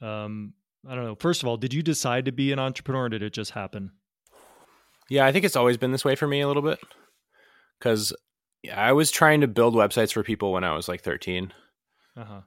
[0.00, 0.54] um,
[0.88, 1.16] I don't know.
[1.16, 3.92] First of all, did you decide to be an entrepreneur or did it just happen?
[5.10, 6.78] Yeah, I think it's always been this way for me a little bit.
[7.80, 8.12] Cause
[8.74, 11.52] I was trying to build websites for people when I was like 13.
[12.16, 12.40] Uh-huh.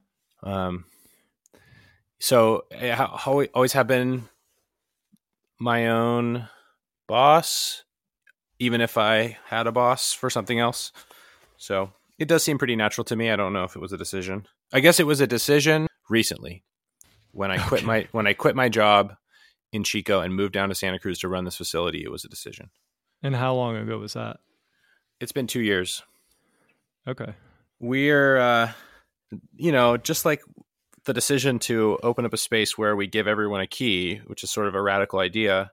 [0.49, 0.85] Um,
[2.19, 4.29] so I always have been
[5.59, 6.47] my own
[7.07, 7.83] boss,
[8.63, 10.91] even if I had a boss for something else.
[11.57, 13.29] So it does seem pretty natural to me.
[13.29, 14.47] I don't know if it was a decision.
[14.71, 16.63] I guess it was a decision recently
[17.31, 17.87] when I quit okay.
[17.87, 19.15] my when I quit my job
[19.71, 22.03] in Chico and moved down to Santa Cruz to run this facility.
[22.03, 22.69] It was a decision.
[23.21, 24.37] And how long ago was that?
[25.19, 26.03] It's been two years.
[27.07, 27.33] Okay.
[27.79, 28.71] We're, uh,
[29.55, 30.41] you know, just like
[31.05, 34.51] the decision to open up a space where we give everyone a key, which is
[34.51, 35.71] sort of a radical idea.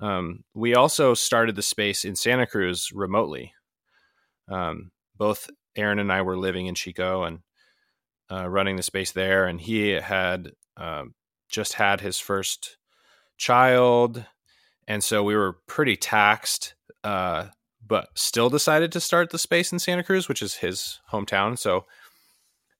[0.00, 3.54] Um, we also started the space in Santa Cruz remotely.
[4.48, 7.40] Um, both Aaron and I were living in Chico and
[8.30, 11.14] uh, running the space there, and he had um,
[11.48, 12.76] just had his first
[13.38, 14.24] child,
[14.86, 16.74] and so we were pretty taxed.
[17.02, 17.46] Uh,
[17.88, 21.56] but still decided to start the space in Santa Cruz, which is his hometown.
[21.58, 21.84] So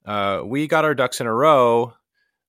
[0.05, 1.95] uh, we got our ducks in a row,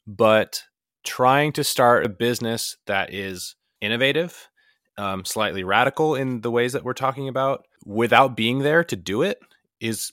[0.06, 0.64] but
[1.04, 4.50] trying to start a business that is innovative,
[4.98, 9.22] um, slightly radical in the ways that we're talking about, without being there to do
[9.22, 9.40] it
[9.80, 10.12] is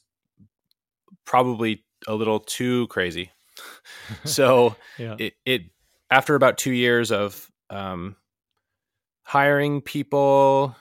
[1.24, 3.30] probably a little too crazy.
[4.24, 5.16] so yeah.
[5.18, 5.62] it, it
[6.10, 8.16] after about two years of um,
[9.22, 10.76] hiring people,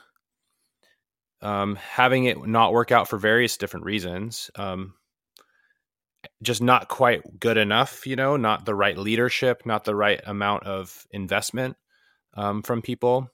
[1.40, 4.94] um, having it not work out for various different reasons, um,
[6.42, 10.64] just not quite good enough, you know, not the right leadership, not the right amount
[10.64, 11.76] of investment
[12.34, 13.30] um, from people.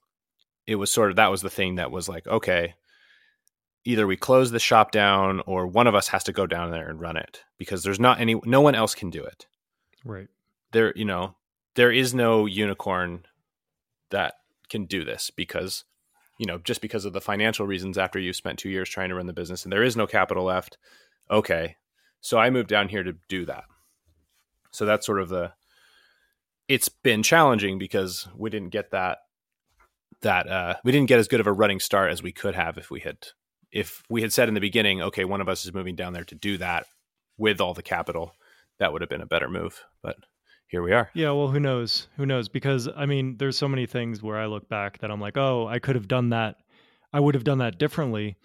[0.71, 2.75] It was sort of that was the thing that was like, okay,
[3.85, 6.89] either we close the shop down or one of us has to go down there
[6.89, 9.47] and run it because there's not any, no one else can do it.
[10.05, 10.29] Right.
[10.73, 11.37] There, you know,
[11.75, 13.25] there is no unicorn
[14.11, 14.35] that
[14.69, 15.85] can do this because
[16.39, 19.15] you know just because of the financial reasons after you spent two years trying to
[19.17, 20.79] run the business and there is no capital left
[21.31, 21.77] okay
[22.21, 23.65] so I moved down here to do that.
[24.71, 25.53] So that's sort of the
[26.69, 29.19] it's been challenging because we didn't get that
[30.23, 32.77] that uh we didn't get as good of a running start as we could have
[32.77, 33.19] if we had
[33.73, 36.25] if we had said in the beginning, okay, one of us is moving down there
[36.25, 36.87] to do that
[37.39, 38.33] with all the capital,
[38.79, 39.85] that would have been a better move.
[40.03, 40.17] But
[40.67, 41.11] here we are.
[41.15, 42.09] Yeah, well, who knows?
[42.17, 42.49] Who knows?
[42.49, 45.67] Because I mean, there's so many things where I look back that I'm like, oh,
[45.67, 46.57] I could have done that.
[47.13, 48.37] I would have done that differently.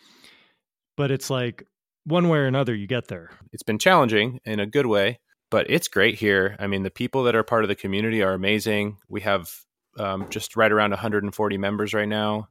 [0.98, 1.64] But it's like
[2.06, 3.32] one way or another, you get there.
[3.52, 5.20] It's been challenging in a good way,
[5.52, 6.56] but it's great here.
[6.60, 8.98] I mean, the people that are part of the community are amazing.
[9.10, 9.52] We have
[9.98, 12.50] um, just right around 140 members right now.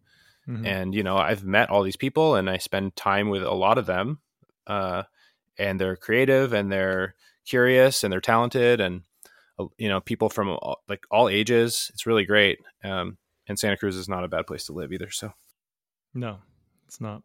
[0.48, 0.66] Mm-hmm.
[0.66, 3.78] And, you know, I've met all these people and I spend time with a lot
[3.78, 4.20] of them.
[4.66, 5.04] Uh,
[5.59, 7.14] and they're creative and they're
[7.46, 9.02] curious and they're talented and,
[9.59, 11.90] uh, you know, people from all, like all ages.
[11.94, 12.59] It's really great.
[12.83, 15.11] Um, and Santa Cruz is not a bad place to live either.
[15.11, 15.33] So,
[16.12, 16.38] no,
[16.87, 17.22] it's not.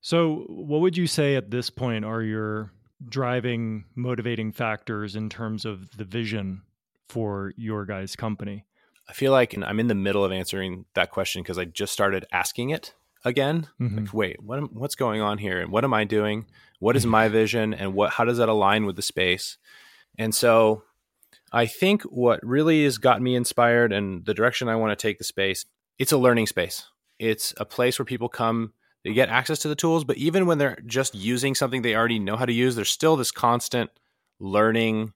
[0.00, 2.70] So, what would you say at this point are your
[3.08, 6.62] driving, motivating factors in terms of the vision
[7.08, 8.64] for your guys' company?
[9.08, 12.26] I feel like I'm in the middle of answering that question because I just started
[12.32, 13.68] asking it again.
[13.80, 13.98] Mm-hmm.
[13.98, 15.60] Like, wait, what am, what's going on here?
[15.60, 16.46] And what am I doing?
[16.78, 17.72] What is my vision?
[17.72, 19.58] And what how does that align with the space?
[20.18, 20.82] And so
[21.52, 25.18] I think what really has got me inspired and the direction I want to take
[25.18, 25.64] the space,
[25.98, 26.86] it's a learning space.
[27.18, 28.72] It's a place where people come
[29.04, 32.18] they get access to the tools, but even when they're just using something they already
[32.18, 33.90] know how to use, there's still this constant
[34.40, 35.12] learning,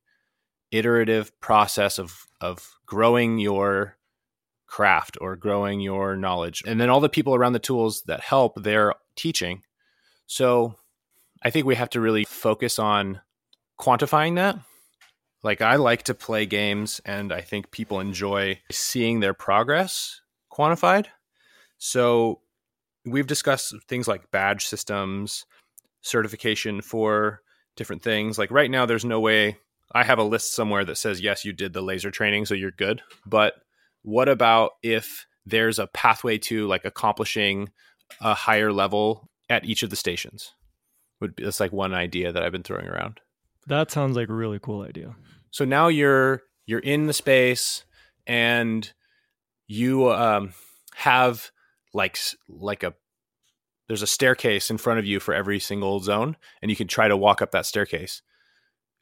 [0.70, 3.96] iterative process of of growing your
[4.66, 6.60] craft or growing your knowledge.
[6.66, 9.62] And then all the people around the tools that help, they're teaching.
[10.26, 10.74] So
[11.40, 13.20] I think we have to really focus on
[13.78, 14.58] quantifying that.
[15.44, 20.20] Like I like to play games and I think people enjoy seeing their progress
[20.52, 21.06] quantified.
[21.78, 22.40] So
[23.06, 25.46] we've discussed things like badge systems,
[26.02, 27.40] certification for
[27.76, 28.36] different things.
[28.36, 29.58] Like right now there's no way
[29.92, 32.70] I have a list somewhere that says yes you did the laser training so you're
[32.70, 33.02] good.
[33.26, 33.54] But
[34.02, 37.70] what about if there's a pathway to like accomplishing
[38.20, 40.52] a higher level at each of the stations?
[41.20, 43.20] Would be that's like one idea that I've been throwing around.
[43.66, 45.14] That sounds like a really cool idea.
[45.50, 47.84] So now you're you're in the space
[48.26, 48.90] and
[49.66, 50.52] you um,
[50.94, 51.50] have
[51.92, 52.94] like like a
[53.88, 57.08] there's a staircase in front of you for every single zone and you can try
[57.08, 58.22] to walk up that staircase.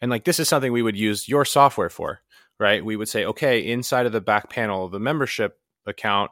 [0.01, 2.21] And like this is something we would use your software for,
[2.59, 2.85] right?
[2.85, 6.31] We would say, okay, inside of the back panel of the membership account,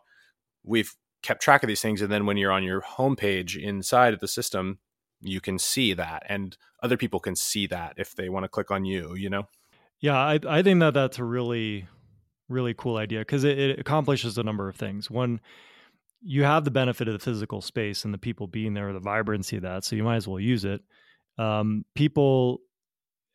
[0.64, 4.20] we've kept track of these things and then when you're on your homepage inside of
[4.20, 4.78] the system,
[5.20, 8.70] you can see that and other people can see that if they want to click
[8.70, 9.48] on you you know?
[10.00, 11.88] Yeah i, I think that that's a really
[12.48, 15.10] really cool idea because it, it accomplishes a number of things.
[15.10, 15.40] One
[16.22, 19.56] you have the benefit of the physical space and the people being there the vibrancy
[19.56, 20.82] of that so you might as well use it.
[21.38, 22.60] Um, people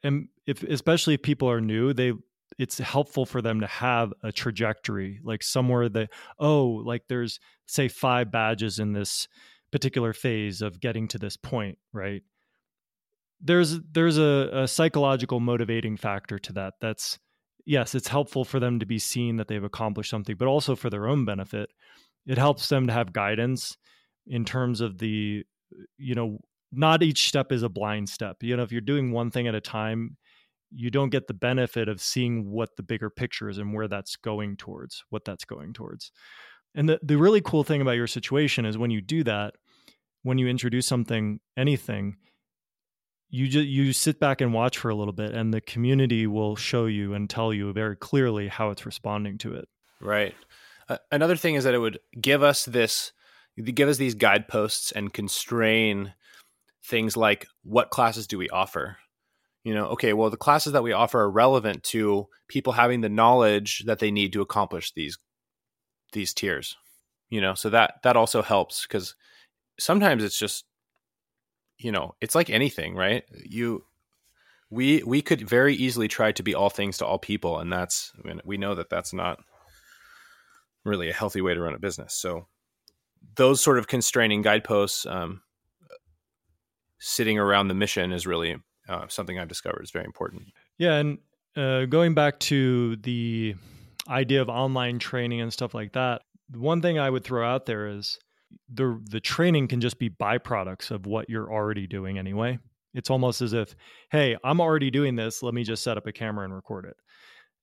[0.03, 2.13] and if especially if people are new they
[2.57, 6.09] it's helpful for them to have a trajectory like somewhere that
[6.39, 9.27] oh like there's say five badges in this
[9.71, 12.21] particular phase of getting to this point, right?
[13.39, 16.75] There's there's a, a psychological motivating factor to that.
[16.79, 17.17] That's
[17.65, 20.89] yes, it's helpful for them to be seen that they've accomplished something, but also for
[20.89, 21.69] their own benefit.
[22.27, 23.77] It helps them to have guidance
[24.27, 25.43] in terms of the,
[25.97, 26.39] you know,
[26.71, 28.37] not each step is a blind step.
[28.41, 30.17] You know, if you're doing one thing at a time,
[30.73, 34.15] you don't get the benefit of seeing what the bigger picture is and where that's
[34.15, 36.11] going towards, what that's going towards.
[36.73, 39.55] And the, the really cool thing about your situation is when you do that,
[40.23, 42.15] when you introduce something, anything,
[43.29, 46.55] you just you sit back and watch for a little bit and the community will
[46.55, 49.67] show you and tell you very clearly how it's responding to it.
[50.01, 50.35] Right.
[50.89, 53.13] Uh, another thing is that it would give us this
[53.73, 56.13] give us these guideposts and constrain
[56.83, 58.97] things like what classes do we offer?
[59.63, 63.09] You know, okay, well the classes that we offer are relevant to people having the
[63.09, 65.17] knowledge that they need to accomplish these
[66.13, 66.75] these tiers
[67.31, 67.55] you know?
[67.55, 69.15] So that that also helps because
[69.79, 70.65] sometimes it's just
[71.79, 73.23] you know it's like anything right?
[73.43, 73.85] You
[74.69, 78.11] we we could very easily try to be all things to all people and that's
[78.23, 79.39] I mean, we know that that's not
[80.85, 82.13] really a healthy way to run a business.
[82.13, 82.47] So
[83.35, 85.41] those sort of constraining guideposts um,
[87.01, 88.55] sitting around the mission is really
[88.87, 90.43] uh, something i've discovered is very important
[90.77, 91.17] yeah and
[91.55, 93.55] uh, going back to the
[94.07, 96.21] idea of online training and stuff like that,
[96.53, 98.19] one thing I would throw out there is
[98.71, 102.59] the the training can just be byproducts of what you're already doing anyway.
[102.93, 103.75] It's almost as if,
[104.11, 106.97] hey, I'm already doing this, let me just set up a camera and record it.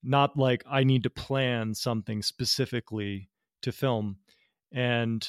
[0.03, 3.29] Not like I need to plan something specifically
[3.63, 4.17] to film.
[4.73, 5.27] And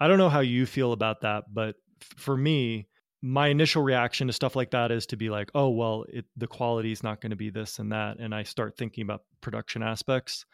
[0.00, 1.76] I don't know how you feel about that, but
[2.16, 2.88] for me,
[3.22, 6.46] my initial reaction to stuff like that is to be like, oh, well, it, the
[6.46, 8.18] quality is not going to be this and that.
[8.18, 10.44] And I start thinking about production aspects.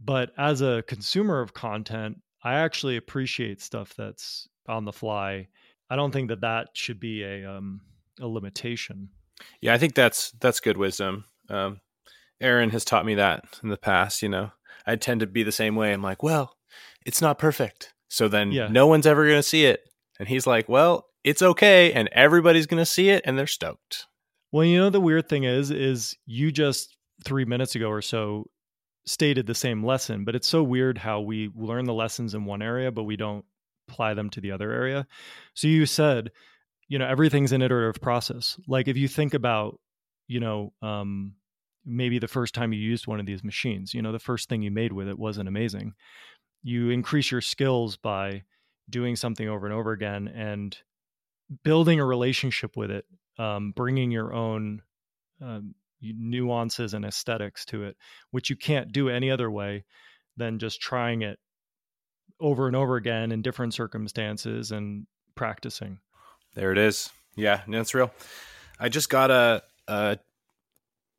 [0.00, 5.48] But as a consumer of content, I actually appreciate stuff that's on the fly.
[5.88, 7.80] I don't think that that should be a um,
[8.20, 9.08] a limitation.
[9.60, 11.24] Yeah, I think that's that's good wisdom.
[11.48, 11.80] Um,
[12.40, 14.22] Aaron has taught me that in the past.
[14.22, 14.50] You know,
[14.86, 15.92] I tend to be the same way.
[15.92, 16.56] I'm like, well,
[17.06, 18.68] it's not perfect, so then yeah.
[18.68, 19.88] no one's ever going to see it.
[20.18, 24.06] And he's like, well, it's okay and everybody's going to see it and they're stoked.
[24.52, 28.44] Well, you know the weird thing is is you just 3 minutes ago or so
[29.06, 32.62] stated the same lesson, but it's so weird how we learn the lessons in one
[32.62, 33.44] area but we don't
[33.88, 35.06] apply them to the other area.
[35.54, 36.30] So you said,
[36.88, 38.58] you know, everything's an iterative process.
[38.68, 39.80] Like if you think about,
[40.28, 41.34] you know, um
[41.86, 44.62] maybe the first time you used one of these machines, you know, the first thing
[44.62, 45.92] you made with it wasn't amazing.
[46.62, 48.44] You increase your skills by
[48.88, 50.76] doing something over and over again and
[51.62, 53.04] building a relationship with it,
[53.38, 54.82] um, bringing your own
[55.40, 57.96] um, nuances and aesthetics to it,
[58.30, 59.84] which you can't do any other way
[60.36, 61.38] than just trying it
[62.40, 65.98] over and over again in different circumstances and practicing.
[66.54, 67.10] There it is.
[67.36, 68.12] Yeah, that's real.
[68.78, 70.18] I just got a, a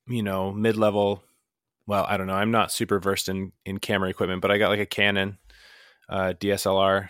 [0.07, 1.23] you know, mid level.
[1.87, 2.33] Well, I don't know.
[2.33, 5.37] I'm not super versed in in camera equipment, but I got like a Canon
[6.09, 7.09] uh, DSLR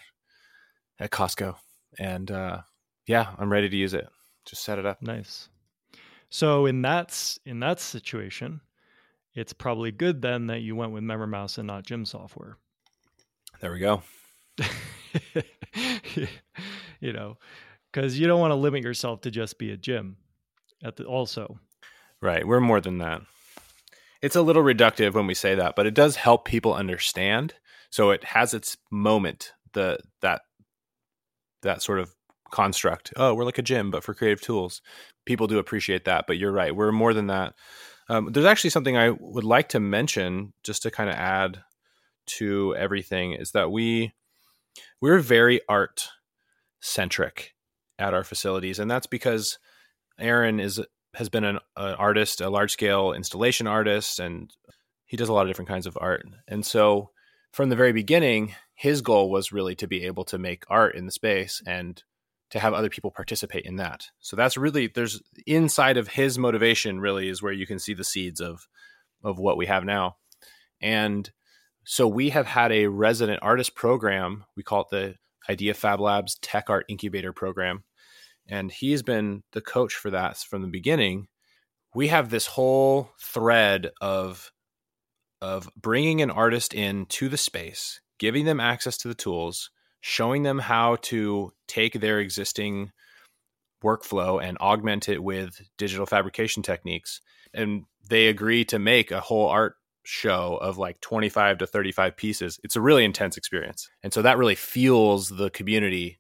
[1.00, 1.56] at Costco,
[2.00, 2.62] and uh,
[3.06, 4.08] yeah, I'm ready to use it.
[4.46, 5.02] Just set it up.
[5.02, 5.50] Nice.
[6.30, 8.62] So in that in that situation,
[9.34, 12.58] it's probably good then that you went with MemberMouse and not Gym software.
[13.60, 14.04] There we go.
[17.00, 17.38] you know,
[17.92, 20.18] because you don't want to limit yourself to just be a gym.
[20.84, 21.60] At the, also,
[22.22, 22.48] Right.
[22.48, 23.22] We're more than that.
[24.22, 27.54] It's a little reductive when we say that, but it does help people understand.
[27.92, 30.42] So it has its moment, the that
[31.62, 32.12] that sort of
[32.56, 33.12] construct.
[33.18, 34.82] Oh, we're like a gym, but for creative tools.
[35.26, 36.74] People do appreciate that, but you're right.
[36.74, 37.54] We're more than that.
[38.08, 41.60] Um, there's actually something I would like to mention just to kind of add
[42.38, 44.14] to everything is that we
[45.02, 46.08] we're very art
[46.80, 47.54] centric
[48.00, 49.60] at our facilities, and that's because
[50.18, 50.80] Aaron is
[51.16, 54.56] has been an, an artist, a large scale installation artist, and
[55.06, 56.26] he does a lot of different kinds of art.
[56.48, 57.10] And so,
[57.52, 61.06] from the very beginning, his goal was really to be able to make art in
[61.06, 62.02] the space and
[62.52, 64.08] to have other people participate in that.
[64.20, 68.04] So that's really there's inside of his motivation really is where you can see the
[68.04, 68.68] seeds of
[69.24, 70.18] of what we have now.
[70.82, 71.30] And
[71.86, 74.46] so we have had a resident artist program.
[74.56, 75.16] We call it the
[75.50, 77.84] Idea Fab Labs Tech Art Incubator Program.
[78.48, 81.28] And he's been the coach for that from the beginning.
[81.94, 84.52] We have this whole thread of
[85.42, 89.70] of bringing an artist in to the space, giving them access to the tools,
[90.08, 92.92] showing them how to take their existing
[93.84, 97.22] workflow and augment it with digital fabrication techniques.
[97.56, 102.60] And they agree to make a whole art show of like 25 to 35 pieces.
[102.64, 103.90] It's a really intense experience.
[104.04, 106.20] And so that really fuels the community.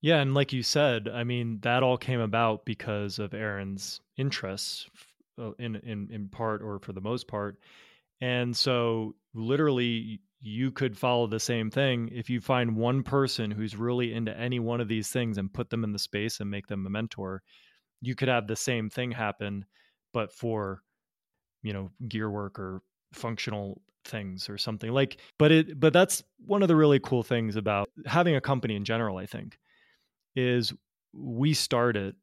[0.00, 0.20] Yeah.
[0.20, 4.88] And like you said, I mean, that all came about because of Aaron's interests
[5.38, 7.58] uh, in, in, in part or for the most part.
[8.22, 13.76] And so literally you could follow the same thing if you find one person who's
[13.76, 16.66] really into any one of these things and put them in the space and make
[16.66, 17.42] them a mentor
[18.00, 19.64] you could have the same thing happen
[20.12, 20.82] but for
[21.62, 22.82] you know gear work or
[23.12, 24.90] functional things or something.
[24.90, 28.74] Like but it but that's one of the really cool things about having a company
[28.74, 29.58] in general i think
[30.34, 30.72] is
[31.12, 32.14] we start it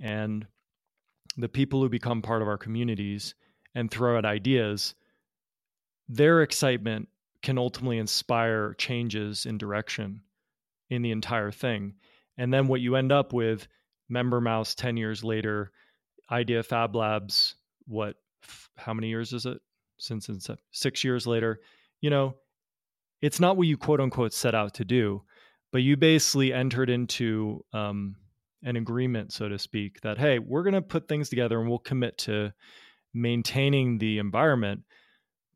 [0.00, 0.46] and
[1.36, 3.34] the people who become part of our communities
[3.74, 4.94] and throw out ideas
[6.08, 7.08] their excitement
[7.44, 10.22] can ultimately inspire changes in direction
[10.90, 11.94] in the entire thing.
[12.38, 13.68] And then what you end up with,
[14.08, 15.70] Member Mouse 10 years later,
[16.30, 17.54] Idea Fab Labs,
[17.86, 18.16] what,
[18.76, 19.58] how many years is it?
[19.98, 21.60] Since it's six years later,
[22.00, 22.34] you know,
[23.22, 25.22] it's not what you quote unquote set out to do,
[25.70, 28.16] but you basically entered into um,
[28.62, 31.78] an agreement, so to speak, that, hey, we're going to put things together and we'll
[31.78, 32.52] commit to
[33.12, 34.82] maintaining the environment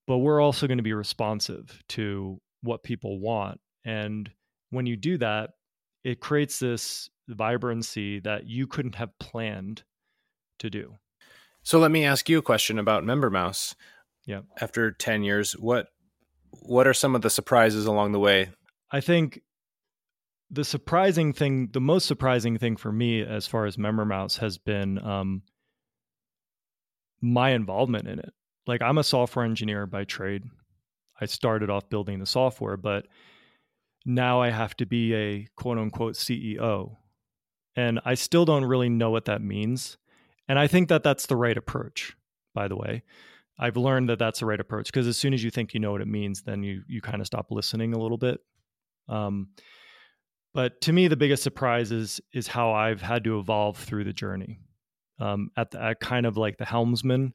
[0.09, 3.61] but we're also going to be responsive to what people want.
[3.85, 4.29] And
[4.71, 5.51] when you do that,
[6.03, 9.83] it creates this vibrancy that you couldn't have planned
[10.61, 10.97] to do.
[11.63, 13.77] So let me ask you a question about Member Mouse.
[14.25, 14.41] Yeah.
[14.59, 15.89] After 10 years, what
[16.51, 18.51] what are some of the surprises along the way?
[18.91, 19.43] I think
[20.51, 24.57] the surprising thing, the most surprising thing for me as far as Member Mouse has
[24.57, 25.43] been um,
[27.21, 28.33] my involvement in it
[28.69, 30.45] like I'm a software engineer by trade.
[31.21, 33.07] I started off building the software, but
[34.05, 36.97] now I have to be a quote unquote CEO.
[37.75, 39.97] And I still don't really know what that means.
[40.49, 42.17] And I think that that's the right approach,
[42.55, 43.03] by the way.
[43.59, 45.91] I've learned that that's the right approach because as soon as you think you know
[45.91, 48.41] what it means, then you you kind of stop listening a little bit.
[49.09, 49.49] Um,
[50.55, 54.13] but to me, the biggest surprise is is how I've had to evolve through the
[54.13, 54.61] journey.
[55.21, 57.35] Um, at, the, at kind of like the helmsman,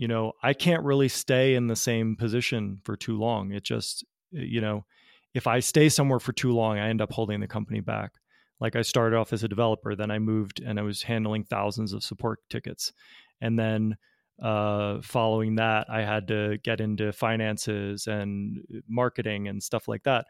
[0.00, 3.52] you know, I can't really stay in the same position for too long.
[3.52, 4.86] It just, you know,
[5.34, 8.12] if I stay somewhere for too long, I end up holding the company back.
[8.60, 11.92] Like I started off as a developer, then I moved and I was handling thousands
[11.92, 12.94] of support tickets.
[13.42, 13.98] And then
[14.42, 18.56] uh, following that, I had to get into finances and
[18.88, 20.24] marketing and stuff like that.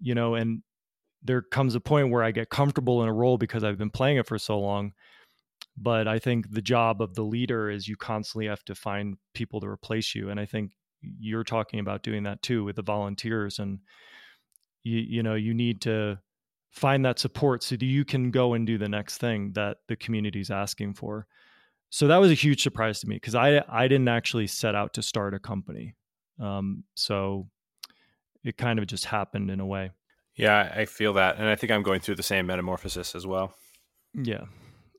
[0.00, 0.64] You know, and
[1.22, 4.16] there comes a point where I get comfortable in a role because I've been playing
[4.16, 4.94] it for so long
[5.76, 9.60] but i think the job of the leader is you constantly have to find people
[9.60, 10.72] to replace you and i think
[11.18, 13.78] you're talking about doing that too with the volunteers and
[14.82, 16.18] you you know you need to
[16.76, 19.96] find that support so that you can go and do the next thing that the
[19.96, 21.26] community is asking for.
[21.88, 24.92] So that was a huge surprise to me because i i didn't actually set out
[24.94, 25.94] to start a company
[26.38, 27.48] um, so
[28.44, 29.90] it kind of just happened in a way.
[30.34, 33.54] Yeah i feel that and i think i'm going through the same metamorphosis as well.
[34.12, 34.44] Yeah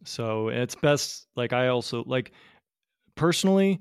[0.08, 2.32] so it's best like I also like
[3.16, 3.80] personally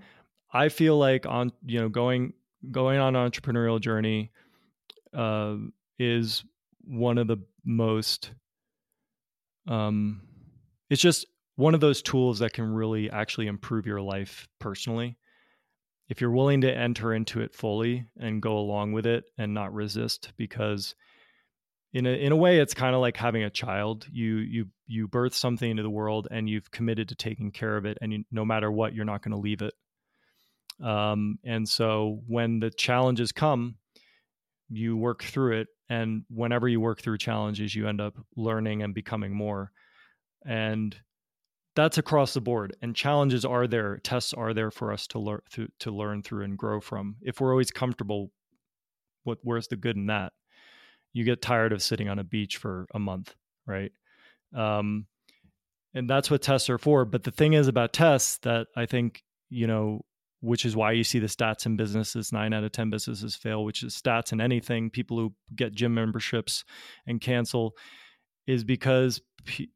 [0.53, 2.33] I feel like on you know going
[2.71, 4.33] going on an entrepreneurial journey
[5.15, 5.57] uh,
[5.99, 6.45] is
[6.85, 8.33] one of the most
[9.67, 10.23] um
[10.91, 15.17] it's just one of those tools that can really actually improve your life personally.
[16.09, 19.73] If you're willing to enter into it fully and go along with it and not
[19.73, 20.95] resist because
[21.97, 24.07] in a in a way it's kind of like having a child.
[24.13, 27.87] You you you birth something into the world and you've committed to taking care of
[27.87, 29.73] it and you, no matter what you're not going to leave it.
[30.85, 33.77] Um, and so when the challenges come
[34.69, 35.69] you work through it.
[35.89, 39.71] And whenever you work through challenges you end up learning and becoming more.
[40.45, 40.95] And
[41.77, 42.77] that's across the board.
[42.83, 43.99] And challenges are there.
[44.03, 47.17] Tests are there for us to learn to, to learn through and grow from.
[47.23, 48.33] If we're always comfortable
[49.25, 50.33] what where's the good in that
[51.17, 53.35] you get tired of sitting on a beach for a month
[53.67, 53.91] right?
[54.55, 55.07] Um,
[55.95, 59.23] and that's what tests are for but the thing is about tests that i think
[59.49, 60.01] you know
[60.41, 63.65] which is why you see the stats in businesses nine out of ten businesses fail
[63.65, 66.65] which is stats in anything people who get gym memberships
[67.07, 67.73] and cancel
[68.47, 69.71] is because p-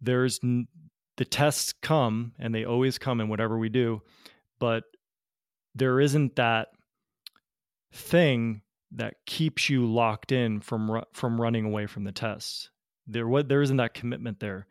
[0.00, 0.68] there's n-
[1.16, 4.00] the tests come and they always come in whatever we do
[4.60, 4.84] but
[5.74, 6.68] there isn't that
[7.94, 8.60] thing
[8.94, 12.70] that keeps you locked in from from running away from the tests.
[13.06, 14.66] There what there isn't that commitment there.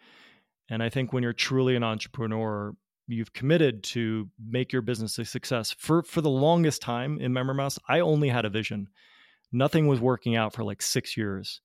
[0.69, 2.73] And I think when you're truly an entrepreneur,
[3.07, 5.75] you've committed to make your business a success.
[5.77, 8.87] For for the longest time in MemberMouse, I only had a vision.
[9.51, 11.59] Nothing was working out for like 6 years.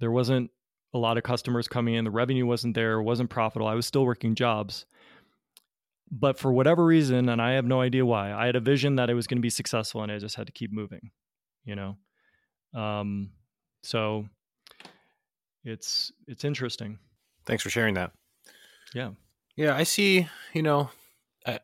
[0.00, 0.50] There wasn't
[0.92, 3.68] a lot of customers coming in, the revenue wasn't there, wasn't profitable.
[3.68, 4.86] I was still working jobs
[6.12, 9.08] but for whatever reason, and I have no idea why, I had a vision that
[9.08, 11.10] it was going to be successful, and I just had to keep moving.
[11.64, 11.96] You know,
[12.74, 13.30] um,
[13.82, 14.26] so
[15.64, 16.98] it's it's interesting.
[17.46, 18.12] Thanks for sharing that.
[18.94, 19.12] Yeah,
[19.56, 20.28] yeah, I see.
[20.52, 20.90] You know,
[21.46, 21.60] I,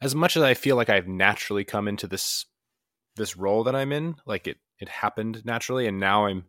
[0.00, 2.44] as much as I feel like I've naturally come into this
[3.14, 6.46] this role that I'm in, like it it happened naturally, and now I'm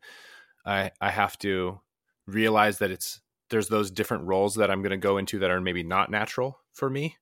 [0.66, 1.80] I I have to
[2.26, 5.62] realize that it's there's those different roles that I'm going to go into that are
[5.62, 7.18] maybe not natural for me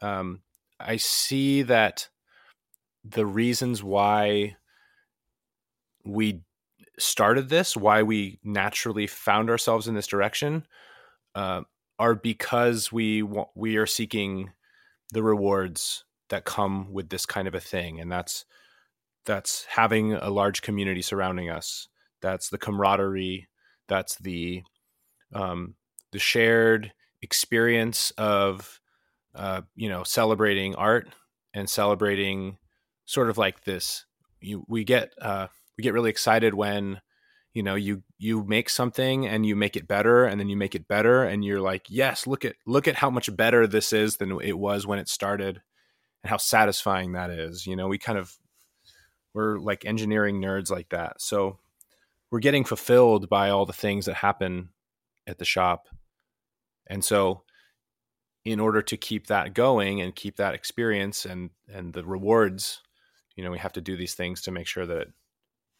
[0.00, 0.40] um,
[0.78, 2.08] I see that
[3.04, 4.56] the reasons why
[6.04, 6.42] we
[6.98, 10.66] started this, why we naturally found ourselves in this direction,
[11.34, 11.62] uh,
[11.98, 13.22] are because we
[13.54, 14.50] we are seeking
[15.12, 18.44] the rewards that come with this kind of a thing, and that's
[19.26, 21.88] that's having a large community surrounding us.
[22.22, 23.48] That's the camaraderie.
[23.88, 24.62] That's the
[25.34, 25.74] um,
[26.12, 26.92] the shared
[27.22, 28.79] experience of
[29.34, 31.08] uh, you know, celebrating art
[31.54, 32.58] and celebrating
[33.04, 34.04] sort of like this.
[34.40, 37.00] You, we get uh, we get really excited when
[37.52, 40.74] you know you you make something and you make it better and then you make
[40.74, 44.18] it better and you're like yes look at look at how much better this is
[44.18, 45.60] than it was when it started
[46.22, 48.36] and how satisfying that is you know we kind of
[49.34, 51.58] we're like engineering nerds like that so
[52.30, 54.68] we're getting fulfilled by all the things that happen
[55.26, 55.88] at the shop
[56.86, 57.42] and so
[58.44, 62.80] in order to keep that going and keep that experience and and the rewards
[63.36, 65.08] you know we have to do these things to make sure that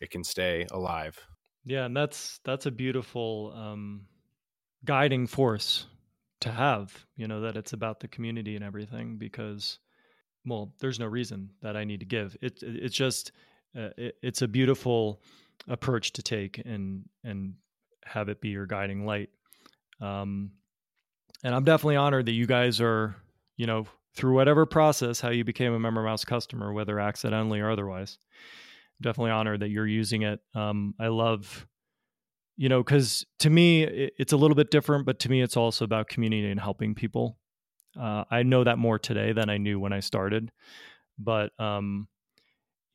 [0.01, 1.19] it, can stay alive.
[1.65, 4.03] Yeah and that's that's a beautiful um
[4.85, 5.87] guiding force
[6.41, 9.79] to have you know that it's about the community and everything because
[10.47, 12.37] well there's no reason that i need to give.
[12.41, 13.33] It, it it's just
[13.77, 15.23] uh, it, it's a beautiful
[15.69, 17.55] approach to take and and
[18.05, 19.31] have it be your guiding light.
[20.01, 20.53] Um
[21.43, 23.17] and I'm definitely honored that you guys are,
[23.57, 28.19] you know, through whatever process, how you became a MemberMouse customer, whether accidentally or otherwise.
[28.99, 30.41] I'm definitely honored that you're using it.
[30.55, 31.67] Um, I love,
[32.57, 35.57] you know, because to me, it, it's a little bit different, but to me, it's
[35.57, 37.39] also about community and helping people.
[37.99, 40.51] Uh, I know that more today than I knew when I started.
[41.19, 42.09] But, um,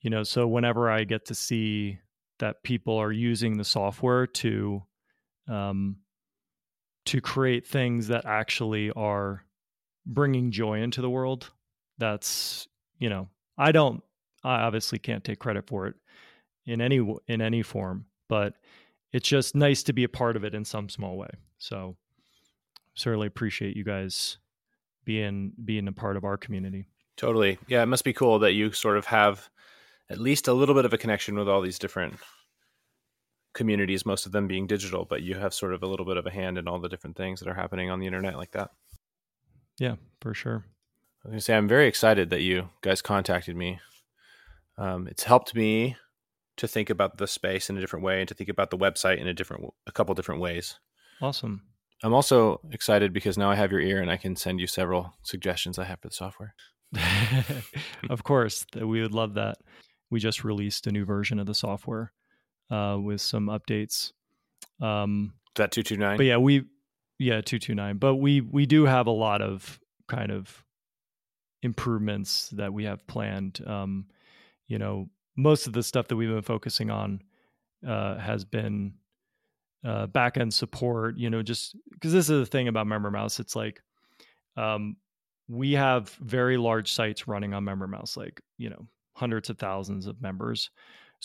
[0.01, 1.99] you know, so whenever I get to see
[2.39, 4.83] that people are using the software to,
[5.47, 5.97] um,
[7.05, 9.43] to create things that actually are
[10.05, 11.51] bringing joy into the world.
[11.97, 12.67] That's
[12.99, 14.03] you know i don't
[14.43, 15.95] i obviously can't take credit for it
[16.65, 16.97] in any
[17.27, 18.53] in any form but
[19.11, 21.29] it's just nice to be a part of it in some small way.
[21.57, 21.95] So
[22.95, 24.39] certainly appreciate you guys
[25.05, 26.87] being being a part of our community.
[27.15, 27.57] Totally.
[27.67, 29.49] Yeah it must be cool that you sort of have
[30.09, 32.15] at least a little bit of a connection with all these different
[33.55, 36.27] communities, most of them being digital, but you have sort of a little bit of
[36.27, 38.69] a hand in all the different things that are happening on the internet like that.
[39.79, 40.65] Yeah, for sure.
[41.23, 43.79] I was going to say, I'm very excited that you guys contacted me.
[44.77, 45.95] Um, it's helped me
[46.57, 49.19] to think about the space in a different way and to think about the website
[49.19, 50.77] in a different, a couple different ways.
[51.21, 51.63] Awesome.
[52.03, 55.13] I'm also excited because now I have your ear and I can send you several
[55.23, 56.53] suggestions I have for the software.
[58.09, 59.57] of course, we would love that.
[60.11, 62.11] We just released a new version of the software
[62.69, 64.11] uh, with some updates.
[64.81, 66.17] Um, Is that two two nine?
[66.17, 66.65] But yeah, we
[67.19, 67.97] yeah two two nine.
[67.97, 70.63] But we we do have a lot of kind of
[71.61, 73.61] improvements that we have planned.
[73.65, 74.07] Um,
[74.67, 77.21] you know, most of the stuff that we've been focusing on
[77.87, 78.93] uh, has been
[79.85, 81.17] uh, backend support.
[81.17, 83.81] You know, just because this is the thing about MemberMouse, it's like
[84.57, 84.97] um,
[85.47, 90.21] we have very large sites running on MemberMouse, like you know hundreds of thousands of
[90.21, 90.69] members.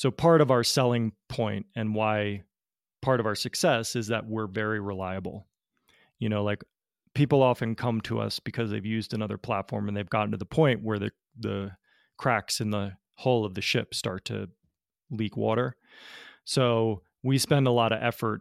[0.00, 2.44] So part of our selling point and why
[3.02, 5.46] part of our success is that we're very reliable.
[6.18, 6.64] You know, like
[7.14, 10.46] people often come to us because they've used another platform and they've gotten to the
[10.46, 11.72] point where the the
[12.16, 14.48] cracks in the hull of the ship start to
[15.10, 15.76] leak water.
[16.46, 18.40] So we spend a lot of effort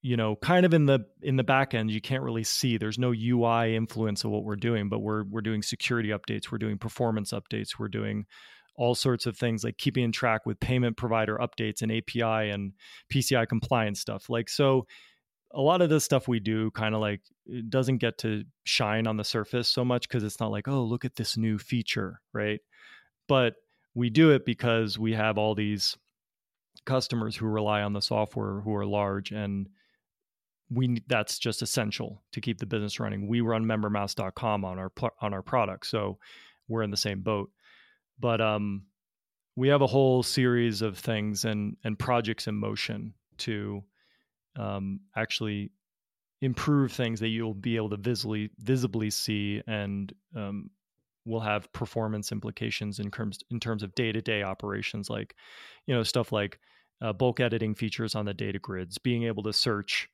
[0.00, 2.98] you know kind of in the in the back end you can't really see there's
[2.98, 6.76] no ui influence of what we're doing but we're we're doing security updates we're doing
[6.76, 8.26] performance updates we're doing
[8.76, 12.72] all sorts of things like keeping in track with payment provider updates and api and
[13.12, 14.86] pci compliance stuff like so
[15.52, 17.20] a lot of this stuff we do kind of like
[17.68, 21.04] doesn't get to shine on the surface so much because it's not like oh look
[21.04, 22.60] at this new feature right
[23.28, 23.54] but
[23.94, 25.96] we do it because we have all these
[26.84, 29.68] customers who rely on the software who are large and
[30.70, 33.28] we that's just essential to keep the business running.
[33.28, 36.18] We run membermouse.com on our on our product, so
[36.68, 37.50] we're in the same boat.
[38.18, 38.86] But um,
[39.56, 43.82] we have a whole series of things and and projects in motion to
[44.56, 45.70] um, actually
[46.42, 50.70] improve things that you'll be able to visibly visibly see and um,
[51.24, 55.34] will have performance implications in terms in terms of day to day operations, like
[55.86, 56.58] you know stuff like
[57.02, 60.08] uh, bulk editing features on the data grids, being able to search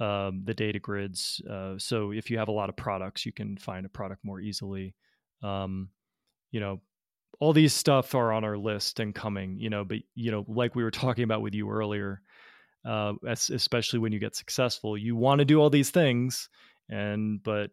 [0.00, 1.40] um, the data grids.
[1.50, 4.40] Uh, so if you have a lot of products, you can find a product more
[4.40, 4.94] easily.
[5.42, 5.90] Um,
[6.50, 6.80] you know,
[7.40, 9.58] all these stuff are on our list and coming.
[9.58, 12.20] You know, but you know, like we were talking about with you earlier,
[12.84, 16.48] uh, especially when you get successful, you want to do all these things,
[16.88, 17.70] and but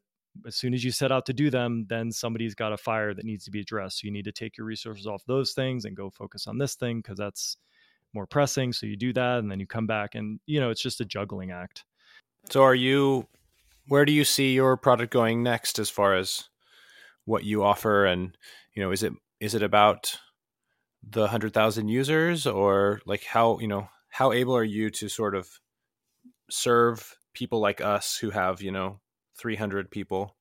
[0.47, 3.25] as soon as you set out to do them, then somebody's got a fire that
[3.25, 3.99] needs to be addressed.
[3.99, 6.73] So you need to take your resources off those things and go focus on this
[6.73, 7.57] thing because that's
[8.13, 8.73] more pressing.
[8.73, 11.05] So you do that, and then you come back, and you know, it's just a
[11.05, 11.85] juggling act.
[12.49, 13.27] So are you
[13.87, 16.49] where do you see your product going next as far as
[17.25, 18.37] what you offer and
[18.73, 19.13] you know is it
[19.43, 20.17] is it about
[21.05, 25.49] the 100,000 users or like how, you know, how able are you to sort of
[26.49, 29.01] serve people like us who have, you know,
[29.37, 30.37] 300 people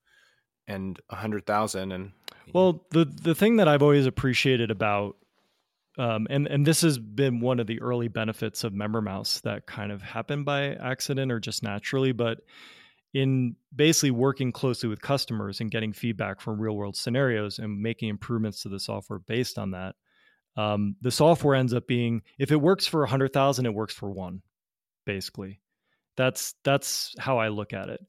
[0.69, 2.13] and 100,000 and
[2.55, 5.17] well, the the thing that I've always appreciated about
[5.99, 9.91] um, and and this has been one of the early benefits of MemberMouse that kind
[9.91, 12.41] of happened by accident or just naturally, but
[13.15, 18.09] in basically working closely with customers and getting feedback from real world scenarios and making
[18.09, 19.95] improvements to the software based on that,
[20.57, 23.95] um, the software ends up being if it works for a hundred thousand, it works
[23.95, 24.43] for one,
[25.05, 25.61] basically.
[26.17, 28.01] That's that's how I look at it.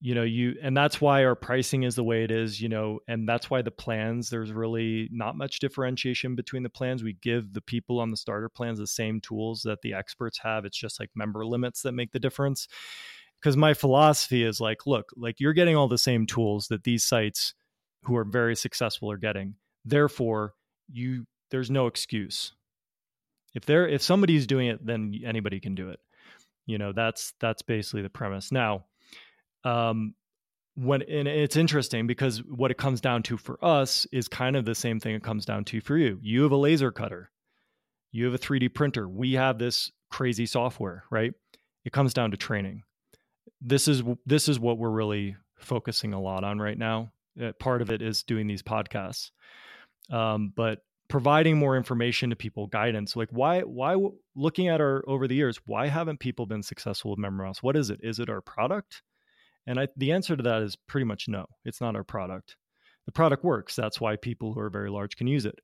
[0.00, 2.98] You know you and that's why our pricing is the way it is you know
[3.06, 7.02] and that's why the plans there's really not much differentiation between the plans.
[7.04, 10.64] We give the people on the starter plans the same tools that the experts have.
[10.64, 12.66] It's just like member limits that make the difference
[13.42, 17.04] because my philosophy is like look like you're getting all the same tools that these
[17.04, 17.54] sites
[18.04, 20.54] who are very successful are getting therefore
[20.92, 22.52] you there's no excuse
[23.54, 25.98] if there if somebody's doing it then anybody can do it
[26.66, 28.84] you know that's that's basically the premise now
[29.64, 30.14] um,
[30.74, 34.64] when and it's interesting because what it comes down to for us is kind of
[34.64, 36.18] the same thing it comes down to for you.
[36.22, 37.30] You have a laser cutter,
[38.10, 39.08] you have a 3D printer.
[39.08, 41.32] We have this crazy software, right?
[41.84, 42.82] It comes down to training.
[43.64, 47.12] This is this is what we're really focusing a lot on right now.
[47.40, 49.30] Uh, part of it is doing these podcasts,
[50.10, 53.14] um, but providing more information to people, guidance.
[53.16, 53.96] Like why why
[54.34, 57.62] looking at our over the years, why haven't people been successful with MemberMouse?
[57.62, 58.00] What is it?
[58.02, 59.02] Is it our product?
[59.66, 61.46] And I, the answer to that is pretty much no.
[61.64, 62.56] It's not our product.
[63.06, 63.76] The product works.
[63.76, 65.58] That's why people who are very large can use it.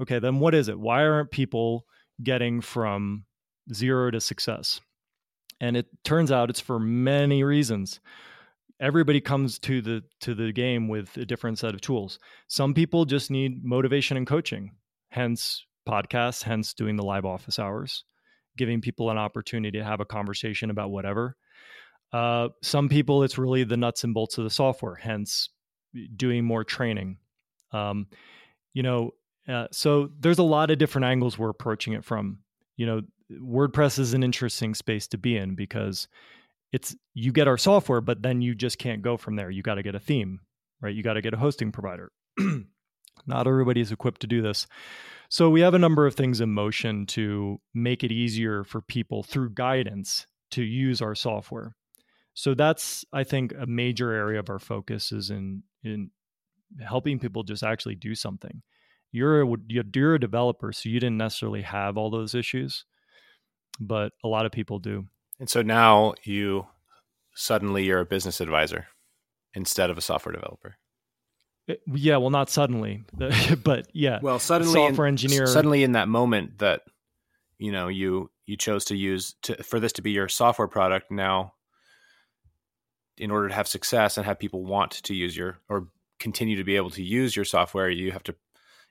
[0.00, 0.78] Okay, then what is it?
[0.78, 1.84] Why aren't people
[2.22, 3.24] getting from
[3.72, 4.80] zero to success?
[5.60, 8.00] And it turns out it's for many reasons.
[8.80, 12.18] Everybody comes to the to the game with a different set of tools.
[12.48, 14.72] Some people just need motivation and coaching.
[15.10, 18.04] Hence podcasts, hence doing the live office hours,
[18.56, 21.36] giving people an opportunity to have a conversation about whatever
[22.14, 25.48] uh, some people, it's really the nuts and bolts of the software, hence
[26.14, 27.18] doing more training.
[27.72, 28.06] Um,
[28.72, 29.10] you know,
[29.48, 32.38] uh, so there's a lot of different angles we're approaching it from.
[32.76, 33.02] You know,
[33.32, 36.08] WordPress is an interesting space to be in because
[36.72, 39.50] it's you get our software, but then you just can't go from there.
[39.50, 40.40] You got to get a theme,
[40.80, 40.94] right?
[40.94, 42.12] You got to get a hosting provider.
[43.26, 44.66] Not everybody is equipped to do this.
[45.28, 49.22] So we have a number of things in motion to make it easier for people
[49.22, 51.74] through guidance to use our software
[52.34, 56.10] so that's i think a major area of our focus is in in
[56.80, 58.62] helping people just actually do something
[59.12, 62.84] you're a, you're a developer so you didn't necessarily have all those issues
[63.80, 65.06] but a lot of people do.
[65.40, 66.66] And so now you
[67.34, 68.86] suddenly you're a business advisor
[69.54, 70.76] instead of a software developer.
[71.66, 73.04] It, yeah, well, not suddenly,
[73.64, 74.18] but yeah.
[74.22, 75.46] Well, suddenly, software in, engineer.
[75.46, 76.82] Suddenly, in that moment, that
[77.58, 81.10] you know, you you chose to use to, for this to be your software product.
[81.10, 81.54] Now,
[83.16, 86.64] in order to have success and have people want to use your or continue to
[86.64, 88.34] be able to use your software, you have to.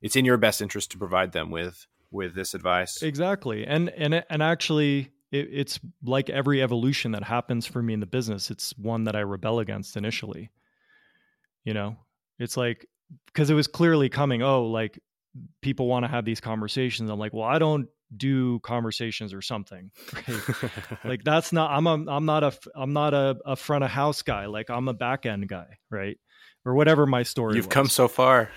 [0.02, 3.01] It's in your best interest to provide them with with this advice.
[3.01, 7.99] Exactly, and and and actually, it, it's like every evolution that happens for me in
[7.99, 8.49] the business.
[8.51, 10.49] It's one that I rebel against initially.
[11.66, 11.97] You know,
[12.39, 12.88] it's like
[13.28, 14.41] because it was clearly coming.
[14.43, 14.99] Oh, like
[15.61, 17.09] people want to have these conversations.
[17.09, 19.91] I'm like, well, I don't do conversations or something.
[20.14, 20.72] Right?
[21.03, 21.72] like that's not.
[21.72, 22.05] I'm a.
[22.07, 22.53] I'm not a.
[22.76, 24.45] I'm not a, a front of house guy.
[24.45, 26.18] Like I'm a back end guy, right?
[26.64, 27.55] Or whatever my story.
[27.55, 27.74] You've was.
[27.74, 28.51] come so far.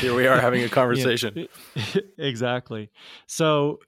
[0.00, 1.48] Here we are having a conversation.
[1.74, 2.90] yeah, exactly.
[3.26, 3.80] So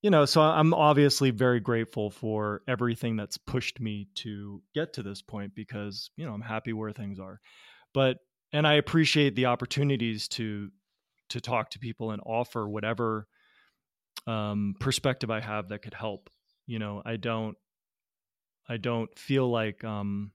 [0.00, 5.02] you know, so I'm obviously very grateful for everything that's pushed me to get to
[5.02, 7.40] this point because, you know, I'm happy where things are
[7.94, 8.18] but
[8.52, 10.70] and I appreciate the opportunities to
[11.30, 13.26] to talk to people and offer whatever
[14.26, 16.30] um, perspective I have that could help.
[16.66, 17.56] You know, I don't
[18.68, 20.32] I don't feel like um,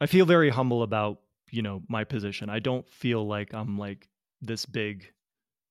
[0.00, 1.20] I feel very humble about
[1.50, 2.50] you know my position.
[2.50, 4.08] I don't feel like I'm like
[4.40, 5.06] this big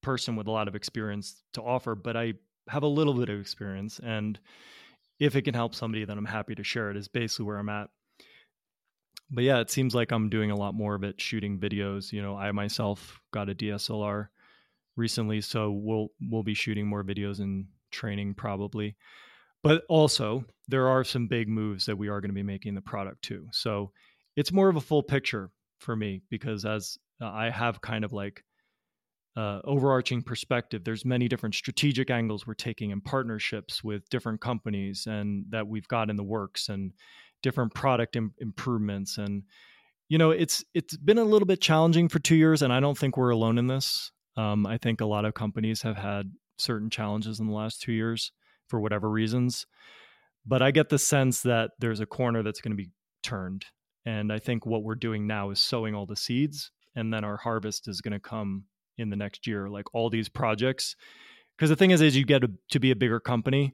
[0.02, 2.34] person with a lot of experience to offer, but I
[2.70, 4.40] have a little bit of experience and
[5.20, 7.68] if it can help somebody then I'm happy to share it is basically where I'm
[7.68, 7.90] at
[9.32, 12.12] but yeah, it seems like I'm doing a lot more of it shooting videos.
[12.12, 14.28] You know, I myself got a DSLR
[14.96, 18.96] recently, so we'll we'll be shooting more videos and training probably.
[19.62, 22.82] But also, there are some big moves that we are going to be making the
[22.82, 23.48] product too.
[23.52, 23.92] So
[24.36, 28.14] it's more of a full picture for me because as uh, I have kind of
[28.14, 28.44] like
[29.36, 35.08] uh, overarching perspective, there's many different strategic angles we're taking in partnerships with different companies
[35.08, 36.92] and that we've got in the works and
[37.42, 39.18] different product Im- improvements.
[39.18, 39.44] And
[40.10, 42.98] you know it's it's been a little bit challenging for two years and i don't
[42.98, 44.12] think we're alone in this.
[44.36, 47.94] Um, i think a lot of companies have had certain challenges in the last two
[47.94, 48.32] years
[48.68, 49.66] for whatever reasons
[50.46, 52.90] but i get the sense that there's a corner that's going to be
[53.24, 53.66] turned
[54.06, 57.38] and i think what we're doing now is sowing all the seeds and then our
[57.38, 58.64] harvest is going to come
[58.98, 60.96] in the next year like all these projects
[61.58, 63.74] because the thing is as you get a, to be a bigger company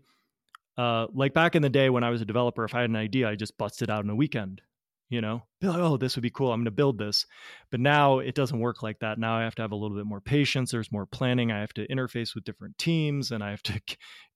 [0.78, 2.96] uh, like back in the day when I was a developer, if I had an
[2.96, 4.62] idea, I just busted out in a weekend.
[5.08, 6.52] You know, be like, oh, this would be cool.
[6.52, 7.28] I'm going to build this.
[7.70, 9.20] But now it doesn't work like that.
[9.20, 10.72] Now I have to have a little bit more patience.
[10.72, 11.52] There's more planning.
[11.52, 13.80] I have to interface with different teams, and I have to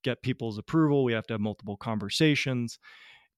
[0.04, 1.02] get people's approval.
[1.02, 2.78] We have to have multiple conversations.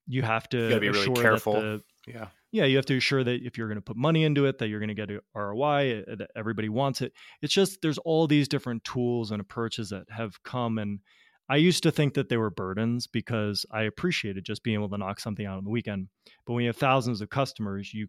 [0.07, 1.55] You have to you be really careful.
[1.55, 2.65] The, yeah, yeah.
[2.65, 4.79] You have to assure that if you're going to put money into it, that you're
[4.79, 6.05] going to get a ROI.
[6.09, 7.13] Uh, that everybody wants it.
[7.41, 11.01] It's just there's all these different tools and approaches that have come and
[11.49, 14.97] I used to think that they were burdens because I appreciated just being able to
[14.97, 16.09] knock something out on the weekend.
[16.47, 18.07] But when you have thousands of customers, you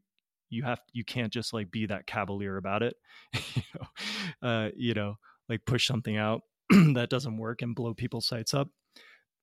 [0.50, 2.96] you have you can't just like be that cavalier about it.
[3.56, 5.16] you know, uh, you know,
[5.50, 8.70] like push something out that doesn't work and blow people's sites up.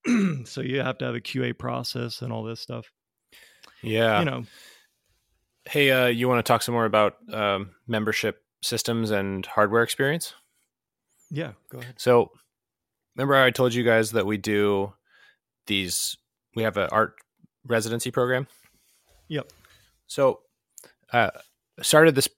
[0.45, 2.91] so you have to have a QA process and all this stuff.
[3.83, 4.21] Yeah.
[4.21, 4.45] You know.
[5.67, 10.35] Hey, uh, you want to talk some more about um, membership systems and hardware experience?
[11.31, 11.95] Yeah, go ahead.
[11.99, 12.31] So
[13.17, 14.93] remember I told you guys that we do
[15.67, 16.17] these
[16.57, 17.15] we have an art
[17.65, 18.47] residency program.
[19.29, 19.53] Yep.
[20.07, 20.41] So
[21.13, 21.31] uh
[21.83, 22.29] started this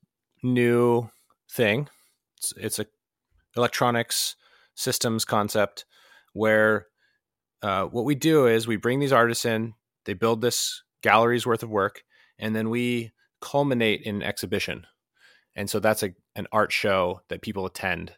[0.43, 1.09] new
[1.51, 1.89] thing.
[2.37, 2.87] It's it's a
[3.57, 4.37] electronics
[4.75, 5.85] systems concept
[6.33, 6.87] where
[7.63, 11.63] uh, what we do is we bring these artists in, they build this gallery's worth
[11.63, 12.03] of work,
[12.43, 14.85] and then we culminate in an exhibition.
[15.55, 18.13] And so that's a, an art show that people attend.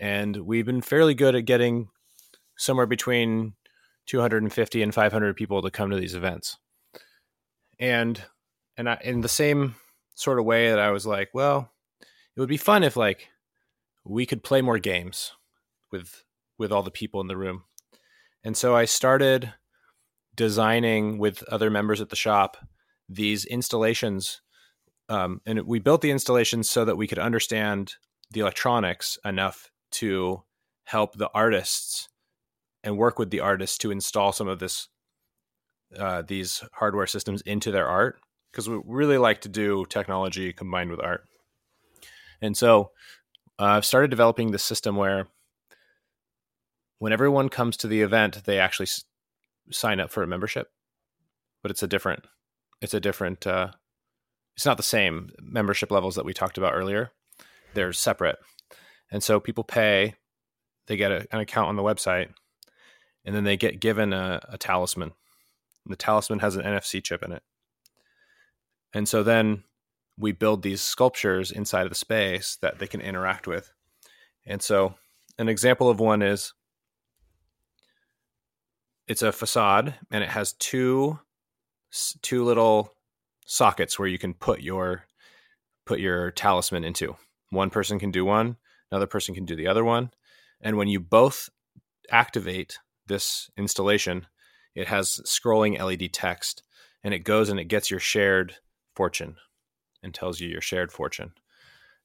[0.00, 1.88] And we've been fairly good at getting
[2.56, 3.52] somewhere between
[4.06, 6.56] 250 and 500 people to come to these events.
[7.78, 8.22] And
[8.78, 9.74] and I, in the same
[10.14, 11.70] sort of way that I was like, well,
[12.00, 13.28] it would be fun if like
[14.04, 15.32] we could play more games
[15.92, 16.24] with
[16.58, 17.64] with all the people in the room.
[18.42, 19.52] And so I started
[20.34, 22.56] designing with other members at the shop
[23.08, 24.40] these installations
[25.08, 27.94] um, and we built the installations so that we could understand
[28.32, 30.42] the electronics enough to
[30.84, 32.08] help the artists
[32.82, 34.88] and work with the artists to install some of this
[35.96, 38.18] uh, these hardware systems into their art
[38.50, 41.22] because we really like to do technology combined with art.
[42.42, 42.90] And so
[43.58, 45.28] uh, I've started developing this system where
[46.98, 49.04] when everyone comes to the event, they actually s-
[49.70, 50.68] sign up for a membership,
[51.62, 52.24] but it's a different,
[52.80, 53.68] it's a different, uh,
[54.56, 57.12] it's not the same membership levels that we talked about earlier.
[57.74, 58.38] They're separate.
[59.10, 60.14] And so people pay
[60.86, 62.28] they get a, an account on the website,
[63.24, 65.12] and then they get given a, a talisman.
[65.84, 67.42] And the talisman has an NFC chip in it,
[68.92, 69.64] and so then
[70.18, 73.72] we build these sculptures inside of the space that they can interact with.
[74.46, 74.94] And so,
[75.38, 76.54] an example of one is
[79.06, 81.18] it's a facade and it has two
[82.22, 82.94] two little
[83.46, 85.04] sockets where you can put your
[85.84, 87.16] put your talisman into.
[87.50, 88.56] One person can do one,
[88.90, 90.10] another person can do the other one,
[90.60, 91.48] and when you both
[92.10, 94.26] activate this installation,
[94.74, 96.62] it has scrolling LED text
[97.02, 98.54] and it goes and it gets your shared
[98.94, 99.36] fortune
[100.02, 101.32] and tells you your shared fortune.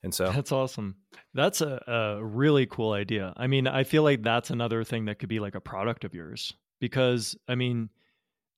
[0.03, 0.95] And so that's awesome.
[1.33, 3.33] That's a, a really cool idea.
[3.37, 6.13] I mean, I feel like that's another thing that could be like a product of
[6.13, 7.89] yours because, I mean,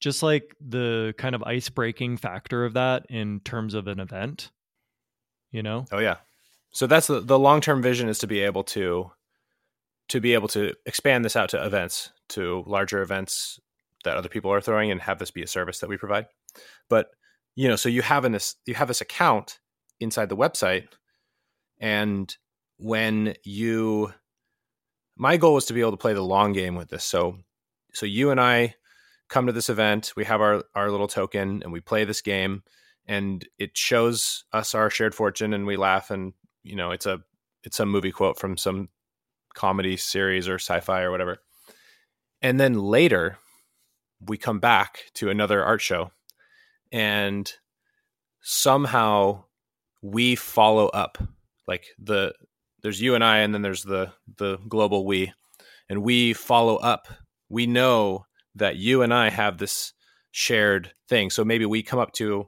[0.04, 4.52] just like the kind of ice breaking factor of that in terms of an event,
[5.50, 5.86] you know?
[5.94, 6.18] Oh, yeah.
[6.72, 9.10] So that's the, the long term vision is to be able to
[10.10, 13.62] to be able to expand this out to events, to larger events
[14.04, 16.26] that other people are throwing and have this be a service that we provide.
[16.90, 17.08] But
[17.56, 19.60] you know, so you have in this you have this account
[20.02, 20.88] inside the website,
[21.80, 22.36] and
[22.76, 24.12] when you,
[25.16, 27.06] my goal was to be able to play the long game with this.
[27.06, 27.38] So,
[27.94, 28.76] so you and I
[29.30, 32.64] come to this event, we have our our little token, and we play this game,
[33.08, 37.22] and it shows us our shared fortune, and we laugh, and you know, it's a
[37.64, 38.90] it's a movie quote from some
[39.54, 41.38] comedy series or sci-fi or whatever.
[42.42, 43.38] And then later,
[44.28, 46.12] we come back to another art show
[46.92, 47.52] and
[48.42, 49.44] somehow
[50.02, 51.18] we follow up
[51.68, 52.34] like the
[52.82, 55.34] there's you and I and then there's the the global we
[55.90, 57.08] and we follow up
[57.50, 58.26] we know
[58.56, 59.94] that you and I have this
[60.32, 62.48] shared thing so maybe we come up to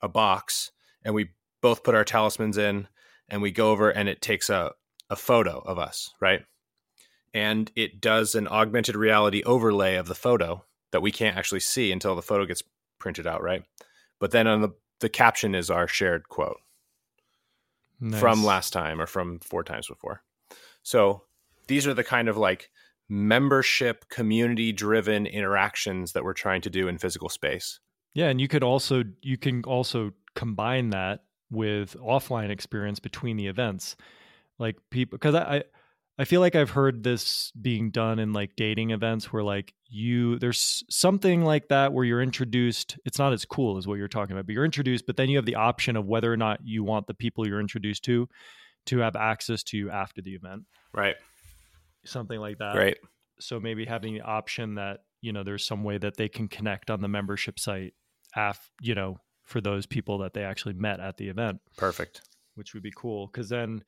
[0.00, 0.70] a box
[1.04, 1.30] and we
[1.60, 2.88] both put our talismans in
[3.28, 4.72] and we go over and it takes a
[5.10, 6.42] a photo of us right
[7.34, 11.92] and it does an augmented reality overlay of the photo that we can't actually see
[11.92, 12.62] until the photo gets
[12.98, 13.62] printed out, right?
[14.18, 14.70] But then on the
[15.00, 16.60] the caption is our shared quote
[18.00, 18.20] nice.
[18.20, 20.22] from last time or from four times before.
[20.82, 21.22] So
[21.68, 22.70] these are the kind of like
[23.08, 27.80] membership community driven interactions that we're trying to do in physical space.
[28.14, 33.46] Yeah, and you could also you can also combine that with offline experience between the
[33.46, 33.96] events.
[34.58, 35.62] Like people because I, I
[36.20, 40.38] I feel like I've heard this being done in like dating events where like you
[40.40, 42.98] there's something like that where you're introduced.
[43.04, 45.36] It's not as cool as what you're talking about, but you're introduced, but then you
[45.36, 48.28] have the option of whether or not you want the people you're introduced to
[48.86, 50.64] to have access to you after the event.
[50.92, 51.14] Right.
[52.04, 52.76] Something like that.
[52.76, 52.96] Right.
[53.40, 56.90] So maybe having the option that, you know, there's some way that they can connect
[56.90, 57.94] on the membership site
[58.36, 61.60] af, you know, for those people that they actually met at the event.
[61.76, 62.22] Perfect.
[62.54, 63.84] Which would be cool cuz then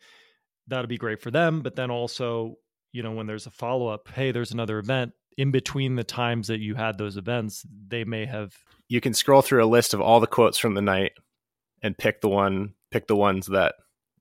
[0.66, 1.60] that'll be great for them.
[1.62, 2.56] But then also,
[2.92, 6.48] you know, when there's a follow up, hey, there's another event in between the times
[6.48, 8.54] that you had those events, they may have.
[8.88, 11.12] You can scroll through a list of all the quotes from the night
[11.82, 13.74] and pick the one, pick the ones that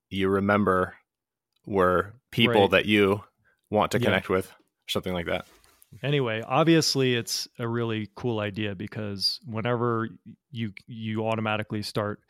[0.08, 0.94] you remember
[1.66, 2.70] were people right.
[2.70, 3.22] that you
[3.70, 4.36] want to connect yeah.
[4.36, 4.52] with,
[4.88, 5.46] something like that.
[6.02, 10.08] Anyway, obviously it's a really cool idea because whenever
[10.52, 12.20] you you automatically start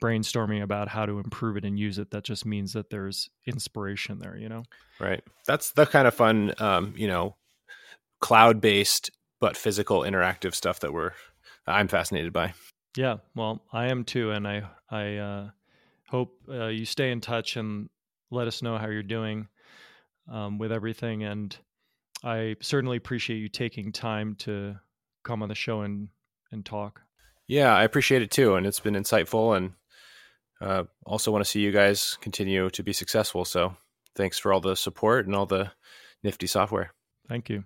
[0.00, 4.18] brainstorming about how to improve it and use it that just means that there's inspiration
[4.18, 4.62] there you know
[5.00, 7.34] right that's the kind of fun um, you know
[8.20, 9.10] cloud based
[9.40, 11.12] but physical interactive stuff that we're
[11.66, 12.52] i'm fascinated by
[12.96, 15.48] yeah well i am too and i i uh,
[16.08, 17.88] hope uh, you stay in touch and
[18.30, 19.48] let us know how you're doing
[20.30, 21.56] um, with everything and
[22.24, 24.74] i certainly appreciate you taking time to
[25.24, 26.08] come on the show and
[26.52, 27.02] and talk
[27.46, 29.72] yeah i appreciate it too and it's been insightful and
[30.60, 33.44] uh, also want to see you guys continue to be successful.
[33.44, 33.76] So
[34.14, 35.72] thanks for all the support and all the
[36.22, 36.92] nifty software.
[37.28, 37.64] Thank you.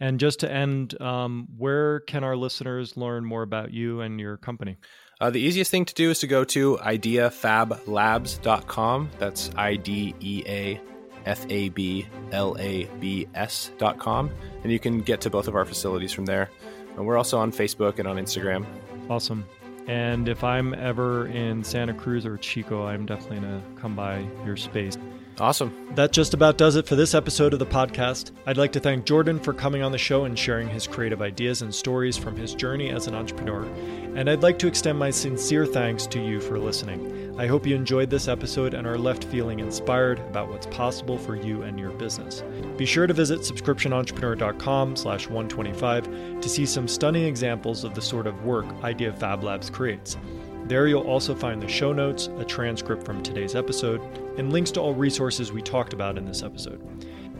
[0.00, 4.36] And just to end, um, where can our listeners learn more about you and your
[4.38, 4.78] company?
[5.20, 9.10] Uh, the easiest thing to do is to go to ideafablabs.com.
[9.18, 10.80] That's I D E A
[11.24, 14.30] F A B L A B S.com.
[14.62, 16.50] And you can get to both of our facilities from there.
[16.96, 18.64] And we're also on Facebook and on Instagram.
[19.10, 19.44] Awesome.
[19.86, 24.26] And if I'm ever in Santa Cruz or Chico, I'm definitely going to come by
[24.44, 24.96] your space.
[25.40, 25.90] Awesome.
[25.96, 28.30] That just about does it for this episode of the podcast.
[28.46, 31.62] I'd like to thank Jordan for coming on the show and sharing his creative ideas
[31.62, 33.64] and stories from his journey as an entrepreneur.
[34.14, 37.23] And I'd like to extend my sincere thanks to you for listening.
[37.36, 41.34] I hope you enjoyed this episode and are left feeling inspired about what's possible for
[41.34, 42.44] you and your business.
[42.76, 48.28] Be sure to visit subscriptionentrepreneur.com slash 125 to see some stunning examples of the sort
[48.28, 50.16] of work Idea Fab Labs creates.
[50.66, 54.00] There you'll also find the show notes, a transcript from today's episode,
[54.38, 56.80] and links to all resources we talked about in this episode.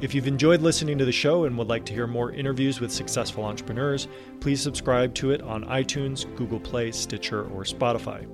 [0.00, 2.90] If you've enjoyed listening to the show and would like to hear more interviews with
[2.90, 4.08] successful entrepreneurs,
[4.40, 8.26] please subscribe to it on iTunes, Google Play, Stitcher, or Spotify.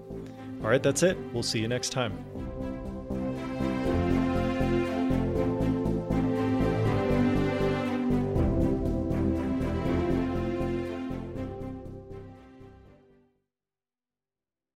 [0.63, 1.17] All right, that's it.
[1.33, 2.25] We'll see you next time.